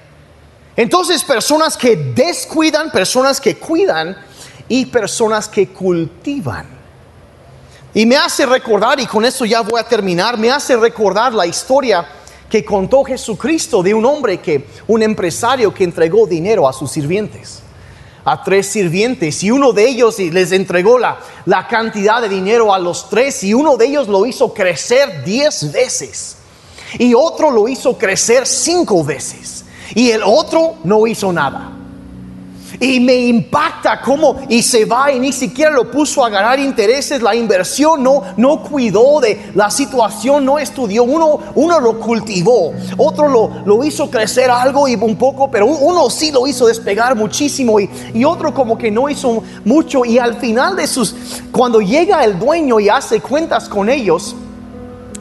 Entonces, 0.75 1.23
personas 1.23 1.77
que 1.77 1.95
descuidan, 1.95 2.91
personas 2.91 3.39
que 3.39 3.57
cuidan 3.57 4.17
y 4.67 4.87
personas 4.87 5.47
que 5.47 5.67
cultivan. 5.67 6.65
Y 7.93 8.07
me 8.07 8.17
hace 8.17 8.45
recordar, 8.45 8.99
y 8.99 9.05
con 9.05 9.23
eso 9.23 9.45
ya 9.45 9.61
voy 9.61 9.79
a 9.79 9.83
terminar, 9.83 10.37
me 10.37 10.49
hace 10.49 10.75
recordar 10.75 11.31
la 11.33 11.45
historia 11.45 12.07
que 12.49 12.65
contó 12.65 13.03
Jesucristo 13.03 13.83
de 13.83 13.93
un 13.93 14.03
hombre 14.03 14.39
que, 14.39 14.67
un 14.87 15.03
empresario 15.03 15.71
que 15.71 15.83
entregó 15.83 16.25
dinero 16.25 16.67
a 16.67 16.73
sus 16.73 16.91
sirvientes, 16.91 17.61
a 18.25 18.43
tres 18.43 18.65
sirvientes, 18.65 19.43
y 19.43 19.51
uno 19.51 19.73
de 19.73 19.87
ellos 19.87 20.17
les 20.17 20.51
entregó 20.51 20.97
la, 20.97 21.19
la 21.45 21.67
cantidad 21.67 22.19
de 22.19 22.29
dinero 22.29 22.73
a 22.73 22.79
los 22.79 23.09
tres, 23.09 23.43
y 23.43 23.53
uno 23.53 23.77
de 23.77 23.85
ellos 23.85 24.07
lo 24.07 24.25
hizo 24.25 24.55
crecer 24.55 25.23
diez 25.23 25.71
veces, 25.71 26.37
y 26.97 27.13
otro 27.13 27.51
lo 27.51 27.67
hizo 27.67 27.95
crecer 27.95 28.47
cinco 28.47 29.03
veces 29.03 29.62
y 29.95 30.11
el 30.11 30.21
otro 30.23 30.75
no 30.83 31.07
hizo 31.07 31.31
nada. 31.31 31.69
Y 32.79 32.99
me 32.99 33.15
impacta 33.15 34.01
cómo 34.01 34.37
y 34.49 34.63
se 34.63 34.85
va 34.85 35.11
y 35.11 35.19
ni 35.19 35.31
siquiera 35.31 35.71
lo 35.71 35.91
puso 35.91 36.25
a 36.25 36.29
ganar 36.29 36.59
intereses, 36.59 37.21
la 37.21 37.35
inversión 37.35 38.01
no, 38.01 38.23
no 38.35 38.63
cuidó 38.63 39.19
de 39.19 39.51
la 39.53 39.69
situación, 39.69 40.43
no 40.43 40.57
estudió, 40.57 41.03
uno, 41.03 41.39
uno 41.53 41.79
lo 41.79 41.99
cultivó, 41.99 42.73
otro 42.97 43.27
lo, 43.27 43.61
lo 43.65 43.83
hizo 43.83 44.09
crecer 44.09 44.49
algo 44.49 44.87
y 44.87 44.95
un 44.95 45.15
poco, 45.17 45.51
pero 45.51 45.67
uno 45.67 46.09
sí 46.09 46.31
lo 46.31 46.47
hizo 46.47 46.65
despegar 46.65 47.15
muchísimo 47.15 47.79
y, 47.79 47.89
y 48.13 48.25
otro 48.25 48.53
como 48.53 48.77
que 48.77 48.89
no 48.89 49.07
hizo 49.07 49.43
mucho. 49.65 50.03
Y 50.03 50.17
al 50.17 50.39
final 50.39 50.75
de 50.75 50.87
sus, 50.87 51.15
cuando 51.51 51.79
llega 51.79 52.23
el 52.23 52.39
dueño 52.39 52.79
y 52.79 52.89
hace 52.89 53.21
cuentas 53.21 53.69
con 53.69 53.87
ellos, 53.87 54.35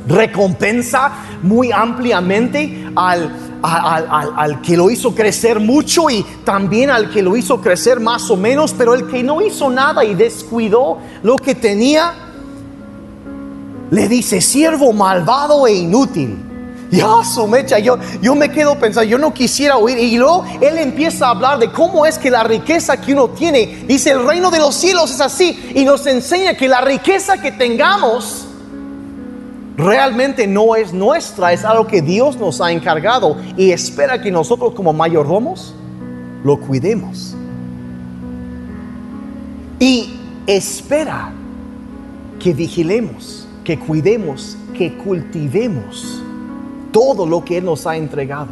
recompensa 0.07 1.13
muy 1.43 1.71
ampliamente 1.71 2.87
al 2.97 3.52
al, 3.63 4.61
que 4.61 4.77
lo 4.77 4.91
hizo 4.91 5.15
crecer 5.15 5.61
mucho 5.61 6.11
y 6.11 6.25
también 6.45 6.91
al 6.91 7.11
que 7.11 7.23
lo 7.23 7.37
hizo 7.37 7.61
crecer 7.61 8.01
más 8.01 8.31
o 8.31 8.37
menos, 8.37 8.75
pero 8.77 8.95
el 8.95 9.07
que 9.07 9.23
no 9.23 9.41
hizo 9.41 9.71
nada 9.71 10.05
y 10.05 10.15
descuidó 10.15 10.99
lo 11.23 11.37
que 11.37 11.55
tenía, 11.55 12.15
le 13.91 14.09
dice, 14.09 14.41
siervo 14.41 14.93
malvado 14.93 15.67
e 15.67 15.75
inútil. 15.75 16.49
Ya 16.93 17.25
su 17.25 17.47
mecha, 17.47 17.79
yo, 17.79 17.97
yo 18.21 18.35
me 18.35 18.51
quedo 18.51 18.79
pensando, 18.79 19.09
yo 19.09 19.17
no 19.17 19.33
quisiera 19.33 19.79
oír. 19.79 19.97
Y 19.97 20.19
luego 20.19 20.45
él 20.61 20.77
empieza 20.77 21.27
a 21.27 21.31
hablar 21.31 21.59
de 21.59 21.73
cómo 21.73 22.05
es 22.05 22.19
que 22.19 22.31
la 22.31 22.45
riqueza 22.45 23.01
que 23.01 23.15
uno 23.15 23.31
tiene, 23.31 23.85
dice, 23.89 24.11
el 24.11 24.27
reino 24.27 24.51
de 24.51 24.59
los 24.59 24.75
cielos 24.75 25.11
es 25.11 25.23
así. 25.23 25.73
Y 25.75 25.87
nos 25.87 26.07
enseña 26.07 26.55
que 26.55 26.69
la 26.69 26.83
riqueza 26.83 27.41
que 27.41 27.51
tengamos 27.51 28.47
realmente 29.77 30.47
no 30.47 30.75
es 30.75 30.93
nuestra, 30.93 31.53
es 31.53 31.65
algo 31.65 31.87
que 31.87 32.03
Dios 32.03 32.37
nos 32.37 32.61
ha 32.61 32.73
encargado 32.73 33.37
y 33.57 33.71
espera 33.71 34.21
que 34.21 34.31
nosotros 34.31 34.75
como 34.75 34.93
mayordomos 34.93 35.75
lo 36.45 36.59
cuidemos. 36.61 37.37
Y 39.79 40.15
espera 40.47 41.33
que 42.39 42.53
vigilemos, 42.53 43.49
que 43.65 43.79
cuidemos, 43.79 44.57
que 44.77 44.95
cultivemos 44.97 46.23
todo 46.93 47.27
lo 47.27 47.45
que 47.45 47.59
Él 47.59 47.65
nos 47.65 47.87
ha 47.87 47.97
entregado. 47.97 48.49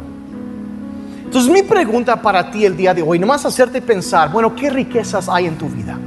Entonces 1.23 1.51
mi 1.51 1.61
pregunta 1.61 2.21
para 2.21 2.51
ti 2.51 2.65
el 2.65 2.75
día 2.75 2.93
de 2.93 3.01
hoy, 3.01 3.17
nomás 3.17 3.45
hacerte 3.45 3.81
pensar, 3.81 4.31
bueno, 4.31 4.53
¿qué 4.53 4.69
riquezas 4.69 5.29
hay 5.29 5.45
en 5.45 5.57
tu 5.57 5.69
vida? 5.69 5.97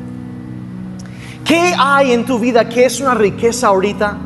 ¿Qué 1.45 1.75
hay 1.79 2.13
en 2.13 2.25
tu 2.25 2.39
vida 2.39 2.69
que 2.69 2.85
es 2.85 3.01
una 3.01 3.15
riqueza 3.15 3.69
ahorita? 3.69 4.19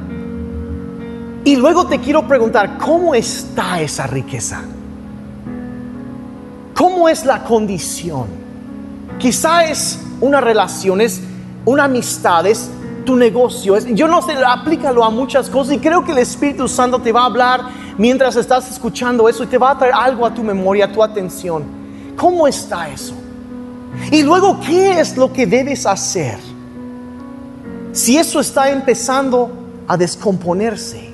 Y 1.45 1.57
luego 1.57 1.87
te 1.87 1.99
quiero 2.01 2.27
preguntar, 2.27 2.79
¿cómo 2.79 3.15
está 3.15 3.81
esa 3.81 4.07
riqueza? 4.07 4.63
¿Cómo 6.75 7.09
es 7.09 7.25
la 7.25 7.43
condición? 7.45 8.27
Quizá 9.19 9.65
es 9.65 9.99
una 10.21 10.41
relación, 10.41 11.01
es 11.01 11.21
una 11.65 11.85
amistad, 11.85 12.47
es 12.47 12.71
tu 13.05 13.17
negocio. 13.17 13.79
Yo 13.79 14.07
no 14.07 14.23
sé, 14.23 14.35
aplícalo 14.47 15.03
a 15.03 15.11
muchas 15.11 15.49
cosas 15.49 15.75
y 15.75 15.79
creo 15.79 16.05
que 16.05 16.13
el 16.13 16.19
Espíritu 16.19 16.69
Santo 16.69 17.01
te 17.01 17.11
va 17.11 17.23
a 17.23 17.27
hablar 17.27 17.63
mientras 17.97 18.37
estás 18.37 18.71
escuchando 18.71 19.29
eso 19.29 19.43
y 19.45 19.47
te 19.47 19.59
va 19.59 19.71
a 19.71 19.79
traer 19.79 19.95
algo 19.95 20.27
a 20.27 20.35
tu 20.35 20.43
memoria, 20.43 20.85
a 20.85 20.93
tu 20.93 21.03
atención. 21.03 21.65
¿Cómo 22.17 22.47
está 22.47 22.89
eso? 22.89 23.15
Y 24.11 24.23
luego, 24.23 24.61
¿qué 24.61 25.01
es 25.01 25.17
lo 25.17 25.33
que 25.33 25.47
debes 25.47 25.87
hacer? 25.87 26.39
Si 27.93 28.17
eso 28.17 28.41
está 28.41 28.71
empezando 28.71 29.51
a 29.87 29.97
descomponerse 29.97 31.08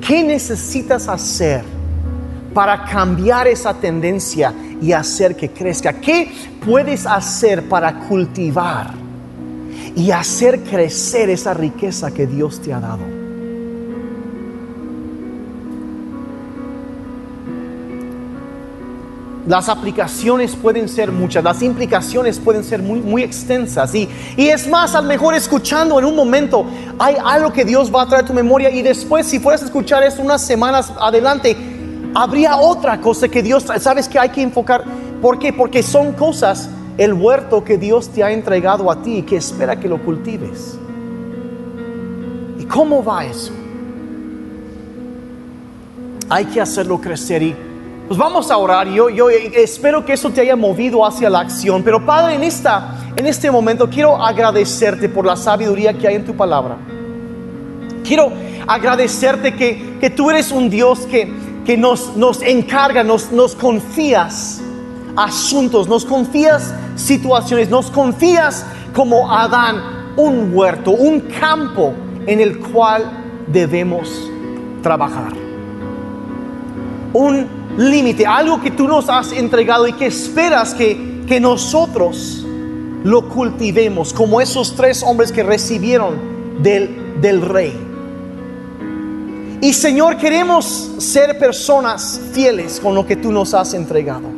¿Qué 0.00 0.22
necesitas 0.22 1.08
hacer 1.08 1.62
para 2.54 2.84
cambiar 2.84 3.46
esa 3.46 3.74
tendencia 3.74 4.52
y 4.80 4.92
hacer 4.92 5.36
que 5.36 5.50
crezca? 5.50 5.92
¿Qué 5.92 6.32
puedes 6.64 7.06
hacer 7.06 7.68
para 7.68 8.00
cultivar 8.08 8.92
y 9.94 10.10
hacer 10.10 10.60
crecer 10.60 11.30
esa 11.30 11.54
riqueza 11.54 12.10
que 12.10 12.26
Dios 12.26 12.60
te 12.60 12.72
ha 12.72 12.80
dado? 12.80 13.19
Las 19.50 19.68
aplicaciones 19.68 20.54
pueden 20.54 20.88
ser 20.88 21.10
muchas, 21.10 21.42
las 21.42 21.60
implicaciones 21.60 22.38
pueden 22.38 22.62
ser 22.62 22.80
muy, 22.82 23.00
muy 23.00 23.24
extensas. 23.24 23.92
Y, 23.96 24.08
y 24.36 24.46
es 24.46 24.68
más, 24.68 24.94
a 24.94 25.02
lo 25.02 25.08
mejor 25.08 25.34
escuchando 25.34 25.98
en 25.98 26.04
un 26.04 26.14
momento, 26.14 26.64
hay 27.00 27.16
algo 27.20 27.52
que 27.52 27.64
Dios 27.64 27.92
va 27.92 28.02
a 28.02 28.06
traer 28.06 28.22
a 28.22 28.28
tu 28.28 28.32
memoria 28.32 28.70
y 28.70 28.80
después, 28.80 29.26
si 29.26 29.40
fueras 29.40 29.62
a 29.62 29.64
escuchar 29.64 30.04
eso 30.04 30.22
unas 30.22 30.46
semanas 30.46 30.92
adelante, 31.00 31.56
habría 32.14 32.58
otra 32.58 33.00
cosa 33.00 33.26
que 33.26 33.42
Dios, 33.42 33.66
sabes 33.80 34.08
que 34.08 34.20
hay 34.20 34.28
que 34.28 34.40
enfocar. 34.40 34.84
¿Por 35.20 35.40
qué? 35.40 35.52
Porque 35.52 35.82
son 35.82 36.12
cosas, 36.12 36.70
el 36.96 37.12
huerto 37.12 37.64
que 37.64 37.76
Dios 37.76 38.08
te 38.10 38.22
ha 38.22 38.30
entregado 38.30 38.88
a 38.88 39.02
ti 39.02 39.16
y 39.16 39.22
que 39.22 39.38
espera 39.38 39.80
que 39.80 39.88
lo 39.88 40.00
cultives. 40.00 40.78
¿Y 42.56 42.64
cómo 42.66 43.02
va 43.02 43.24
eso? 43.24 43.50
Hay 46.28 46.44
que 46.44 46.60
hacerlo 46.60 47.00
crecer 47.00 47.42
y 47.42 47.69
pues 48.10 48.18
vamos 48.18 48.50
a 48.50 48.56
orar. 48.56 48.88
Yo, 48.88 49.08
yo 49.08 49.30
espero 49.30 50.04
que 50.04 50.14
eso 50.14 50.30
te 50.30 50.40
haya 50.40 50.56
movido 50.56 51.06
hacia 51.06 51.30
la 51.30 51.38
acción. 51.38 51.84
Pero 51.84 52.04
Padre, 52.04 52.34
en, 52.34 52.42
esta, 52.42 52.98
en 53.14 53.24
este 53.24 53.48
momento 53.52 53.88
quiero 53.88 54.20
agradecerte 54.20 55.08
por 55.08 55.24
la 55.24 55.36
sabiduría 55.36 55.96
que 55.96 56.08
hay 56.08 56.16
en 56.16 56.24
tu 56.24 56.34
palabra. 56.34 56.76
Quiero 58.02 58.32
agradecerte 58.66 59.54
que, 59.54 59.96
que 60.00 60.10
tú 60.10 60.28
eres 60.28 60.50
un 60.50 60.68
Dios 60.68 61.06
que, 61.06 61.32
que 61.64 61.76
nos, 61.76 62.16
nos 62.16 62.42
encarga, 62.42 63.04
nos, 63.04 63.30
nos 63.30 63.54
confías 63.54 64.60
asuntos, 65.14 65.86
nos 65.86 66.04
confías 66.04 66.74
situaciones, 66.96 67.70
nos 67.70 67.92
confías 67.92 68.66
como 68.92 69.32
Adán 69.32 70.16
un 70.16 70.52
huerto, 70.52 70.90
un 70.90 71.20
campo 71.20 71.94
en 72.26 72.40
el 72.40 72.58
cual 72.58 73.04
debemos 73.46 74.10
trabajar. 74.82 75.32
Un 77.12 77.59
límite, 77.80 78.26
algo 78.26 78.60
que 78.60 78.70
tú 78.70 78.86
nos 78.86 79.08
has 79.08 79.32
entregado 79.32 79.86
y 79.86 79.92
que 79.94 80.06
esperas 80.06 80.74
que, 80.74 81.22
que 81.26 81.40
nosotros 81.40 82.44
lo 83.04 83.28
cultivemos, 83.28 84.12
como 84.12 84.40
esos 84.40 84.76
tres 84.76 85.02
hombres 85.02 85.32
que 85.32 85.42
recibieron 85.42 86.62
del, 86.62 87.20
del 87.20 87.40
rey. 87.40 87.72
Y 89.62 89.72
Señor, 89.72 90.16
queremos 90.16 90.92
ser 90.98 91.38
personas 91.38 92.20
fieles 92.32 92.80
con 92.80 92.94
lo 92.94 93.06
que 93.06 93.16
tú 93.16 93.32
nos 93.32 93.54
has 93.54 93.74
entregado. 93.74 94.28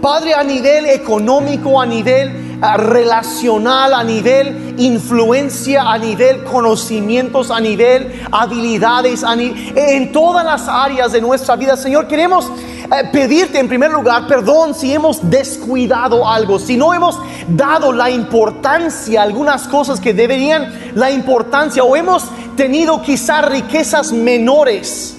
Padre, 0.00 0.34
a 0.34 0.42
nivel 0.42 0.86
económico, 0.86 1.80
a 1.80 1.86
nivel 1.86 2.41
relacional, 2.76 3.92
a 3.92 4.04
nivel 4.04 4.74
influencia, 4.78 5.82
a 5.82 5.98
nivel 5.98 6.44
conocimientos, 6.44 7.50
a 7.50 7.60
nivel 7.60 8.22
habilidades, 8.30 9.24
en 9.24 10.12
todas 10.12 10.44
las 10.44 10.68
áreas 10.68 11.12
de 11.12 11.20
nuestra 11.20 11.56
vida. 11.56 11.76
Señor, 11.76 12.06
queremos 12.06 12.46
eh, 12.46 13.08
pedirte 13.12 13.58
en 13.58 13.68
primer 13.68 13.90
lugar 13.90 14.26
perdón 14.28 14.74
si 14.74 14.92
hemos 14.94 15.28
descuidado 15.28 16.28
algo, 16.28 16.58
si 16.58 16.76
no 16.76 16.94
hemos 16.94 17.18
dado 17.48 17.92
la 17.92 18.10
importancia 18.10 19.20
a 19.20 19.24
algunas 19.24 19.66
cosas 19.66 19.98
que 19.98 20.14
deberían 20.14 20.92
la 20.94 21.10
importancia 21.10 21.82
o 21.82 21.96
hemos 21.96 22.24
tenido 22.56 23.02
quizás 23.02 23.44
riquezas 23.46 24.12
menores 24.12 25.16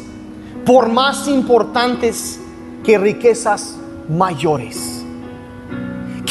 por 0.65 0.87
más 0.87 1.27
importantes 1.27 2.39
que 2.85 2.97
riquezas 2.97 3.75
mayores 4.07 4.92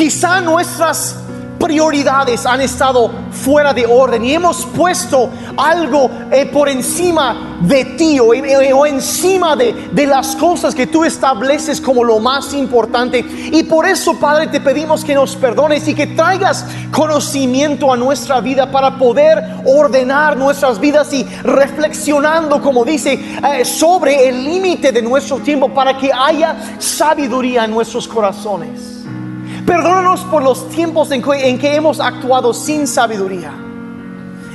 Quizá 0.03 0.40
nuestras 0.40 1.14
prioridades 1.61 2.44
han 2.44 2.61
estado 2.61 3.09
fuera 3.30 3.72
de 3.72 3.86
orden 3.86 4.24
y 4.24 4.34
hemos 4.34 4.66
puesto 4.66 5.30
algo 5.57 6.11
eh, 6.32 6.44
por 6.46 6.68
encima 6.68 7.61
de 7.61 7.84
ti 7.84 8.18
o, 8.18 8.34
eh, 8.34 8.72
encima 8.88 9.55
de, 9.55 9.90
de 9.92 10.07
las 10.09 10.34
cosas 10.34 10.74
que 10.74 10.88
tú 10.88 11.05
estableces 11.05 11.80
como 11.80 12.03
lo 12.03 12.18
más 12.18 12.53
importante. 12.53 13.24
Y 13.53 13.62
por 13.62 13.86
eso, 13.86 14.18
Padre, 14.18 14.48
te 14.48 14.61
pedimos 14.61 15.05
que 15.05 15.14
nos 15.14 15.36
perdones 15.36 15.86
y 15.86 15.94
que 15.94 16.09
traigas 16.09 16.66
conocimiento 16.90 17.92
a 17.92 17.96
nuestra 17.96 18.40
vida 18.40 18.72
para 18.72 18.98
poder 18.98 19.40
ordenar 19.64 20.36
nuestras 20.36 20.80
vidas 20.80 21.12
y 21.12 21.22
reflexionando, 21.44 22.61
como 22.61 22.84
dice, 22.84 23.12
eh, 23.12 23.64
sobre 23.64 24.28
el 24.28 24.42
límite 24.42 24.90
de 24.90 25.00
nuestro 25.00 25.38
tiempo 25.38 25.68
para 25.68 25.96
que 25.96 26.11
haya 26.12 26.76
sabiduría 26.80 27.66
en 27.66 27.70
nuestros 27.70 28.09
corazones. 28.09 29.03
Perdónanos 29.67 30.21
por 30.23 30.43
los 30.43 30.69
tiempos 30.71 31.11
en 31.13 31.23
que, 31.59 31.75
hemos 31.75 32.01
actuado 32.01 32.53
sin 32.53 32.87
sabiduría. 32.87 33.53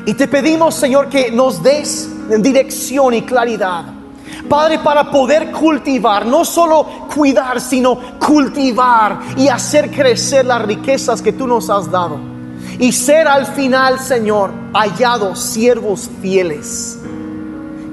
Y 0.05 0.14
te 0.14 0.28
pedimos, 0.28 0.76
Señor, 0.76 1.08
que 1.10 1.32
nos 1.32 1.64
des 1.64 2.10
dirección 2.39 3.14
y 3.14 3.22
claridad. 3.22 3.86
Padre, 4.49 4.80
para 4.80 5.10
poder 5.10 5.51
cultivar, 5.51 6.26
no 6.26 6.43
solo 6.43 6.86
cuidar, 7.14 7.60
sino 7.62 7.99
cultivar 8.20 9.20
y 9.38 9.47
hacer 9.47 9.91
crecer 9.91 10.45
las 10.45 10.62
riquezas 10.62 11.22
que 11.22 11.34
tú 11.34 11.47
nos 11.47 11.70
has 11.70 11.89
dado. 11.89 12.18
Y 12.80 12.91
ser 12.91 13.28
al 13.28 13.45
final, 13.45 13.99
Señor, 13.99 14.51
hallados 14.74 15.39
siervos 15.39 16.10
fieles 16.22 16.99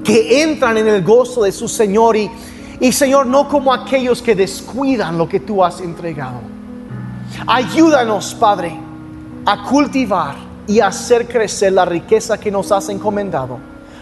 que 0.03 0.43
entran 0.43 0.77
en 0.77 0.87
el 0.87 1.03
gozo 1.03 1.43
de 1.43 1.51
su 1.51 1.67
Señor 1.67 2.15
y, 2.15 2.29
y 2.79 2.91
Señor, 2.91 3.25
no 3.25 3.49
como 3.49 3.73
aquellos 3.73 4.21
que 4.21 4.35
descuidan 4.35 5.17
lo 5.17 5.27
que 5.27 5.39
tú 5.39 5.63
has 5.63 5.81
entregado. 5.81 6.54
Ayúdanos, 7.47 8.33
Padre, 8.35 8.77
a 9.45 9.63
cultivar 9.63 10.35
y 10.67 10.79
hacer 10.79 11.27
crecer 11.27 11.73
la 11.73 11.85
riqueza 11.85 12.39
que 12.39 12.51
nos 12.51 12.71
has 12.71 12.89
encomendado, 12.89 13.59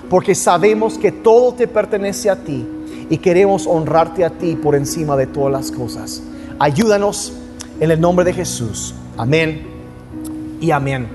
porque 0.10 0.36
sabemos 0.36 0.98
que 0.98 1.12
todo 1.12 1.54
te 1.54 1.68
pertenece 1.68 2.30
a 2.30 2.36
ti 2.36 2.66
y 3.10 3.18
queremos 3.18 3.68
honrarte 3.68 4.24
a 4.24 4.30
ti 4.30 4.56
por 4.56 4.76
encima 4.76 5.16
de 5.16 5.28
todas 5.28 5.52
las 5.52 5.72
cosas. 5.72 6.24
Ayúdanos 6.60 7.34
en 7.80 7.92
el 7.92 8.00
nombre 8.00 8.26
de 8.26 8.34
Jesús. 8.34 8.94
Amén 9.18 9.68
y 10.62 10.72
amén. 10.72 11.08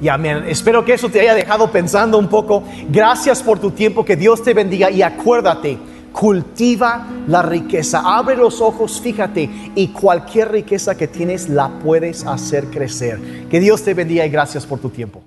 Y 0.00 0.08
amén. 0.08 0.44
Espero 0.48 0.84
que 0.84 0.94
eso 0.94 1.08
te 1.08 1.20
haya 1.20 1.34
dejado 1.34 1.70
pensando 1.70 2.18
un 2.18 2.28
poco. 2.28 2.62
Gracias 2.88 3.42
por 3.42 3.58
tu 3.58 3.72
tiempo. 3.72 4.04
Que 4.04 4.16
Dios 4.16 4.42
te 4.42 4.54
bendiga 4.54 4.90
y 4.90 5.02
acuérdate 5.02 5.78
Cultiva 6.12 7.06
la 7.26 7.42
riqueza, 7.42 8.02
abre 8.04 8.36
los 8.36 8.60
ojos, 8.60 9.00
fíjate, 9.00 9.48
y 9.74 9.88
cualquier 9.88 10.50
riqueza 10.52 10.96
que 10.96 11.08
tienes 11.08 11.48
la 11.48 11.68
puedes 11.78 12.24
hacer 12.24 12.66
crecer. 12.66 13.48
Que 13.48 13.60
Dios 13.60 13.82
te 13.82 13.94
bendiga 13.94 14.26
y 14.26 14.30
gracias 14.30 14.66
por 14.66 14.78
tu 14.78 14.90
tiempo. 14.90 15.22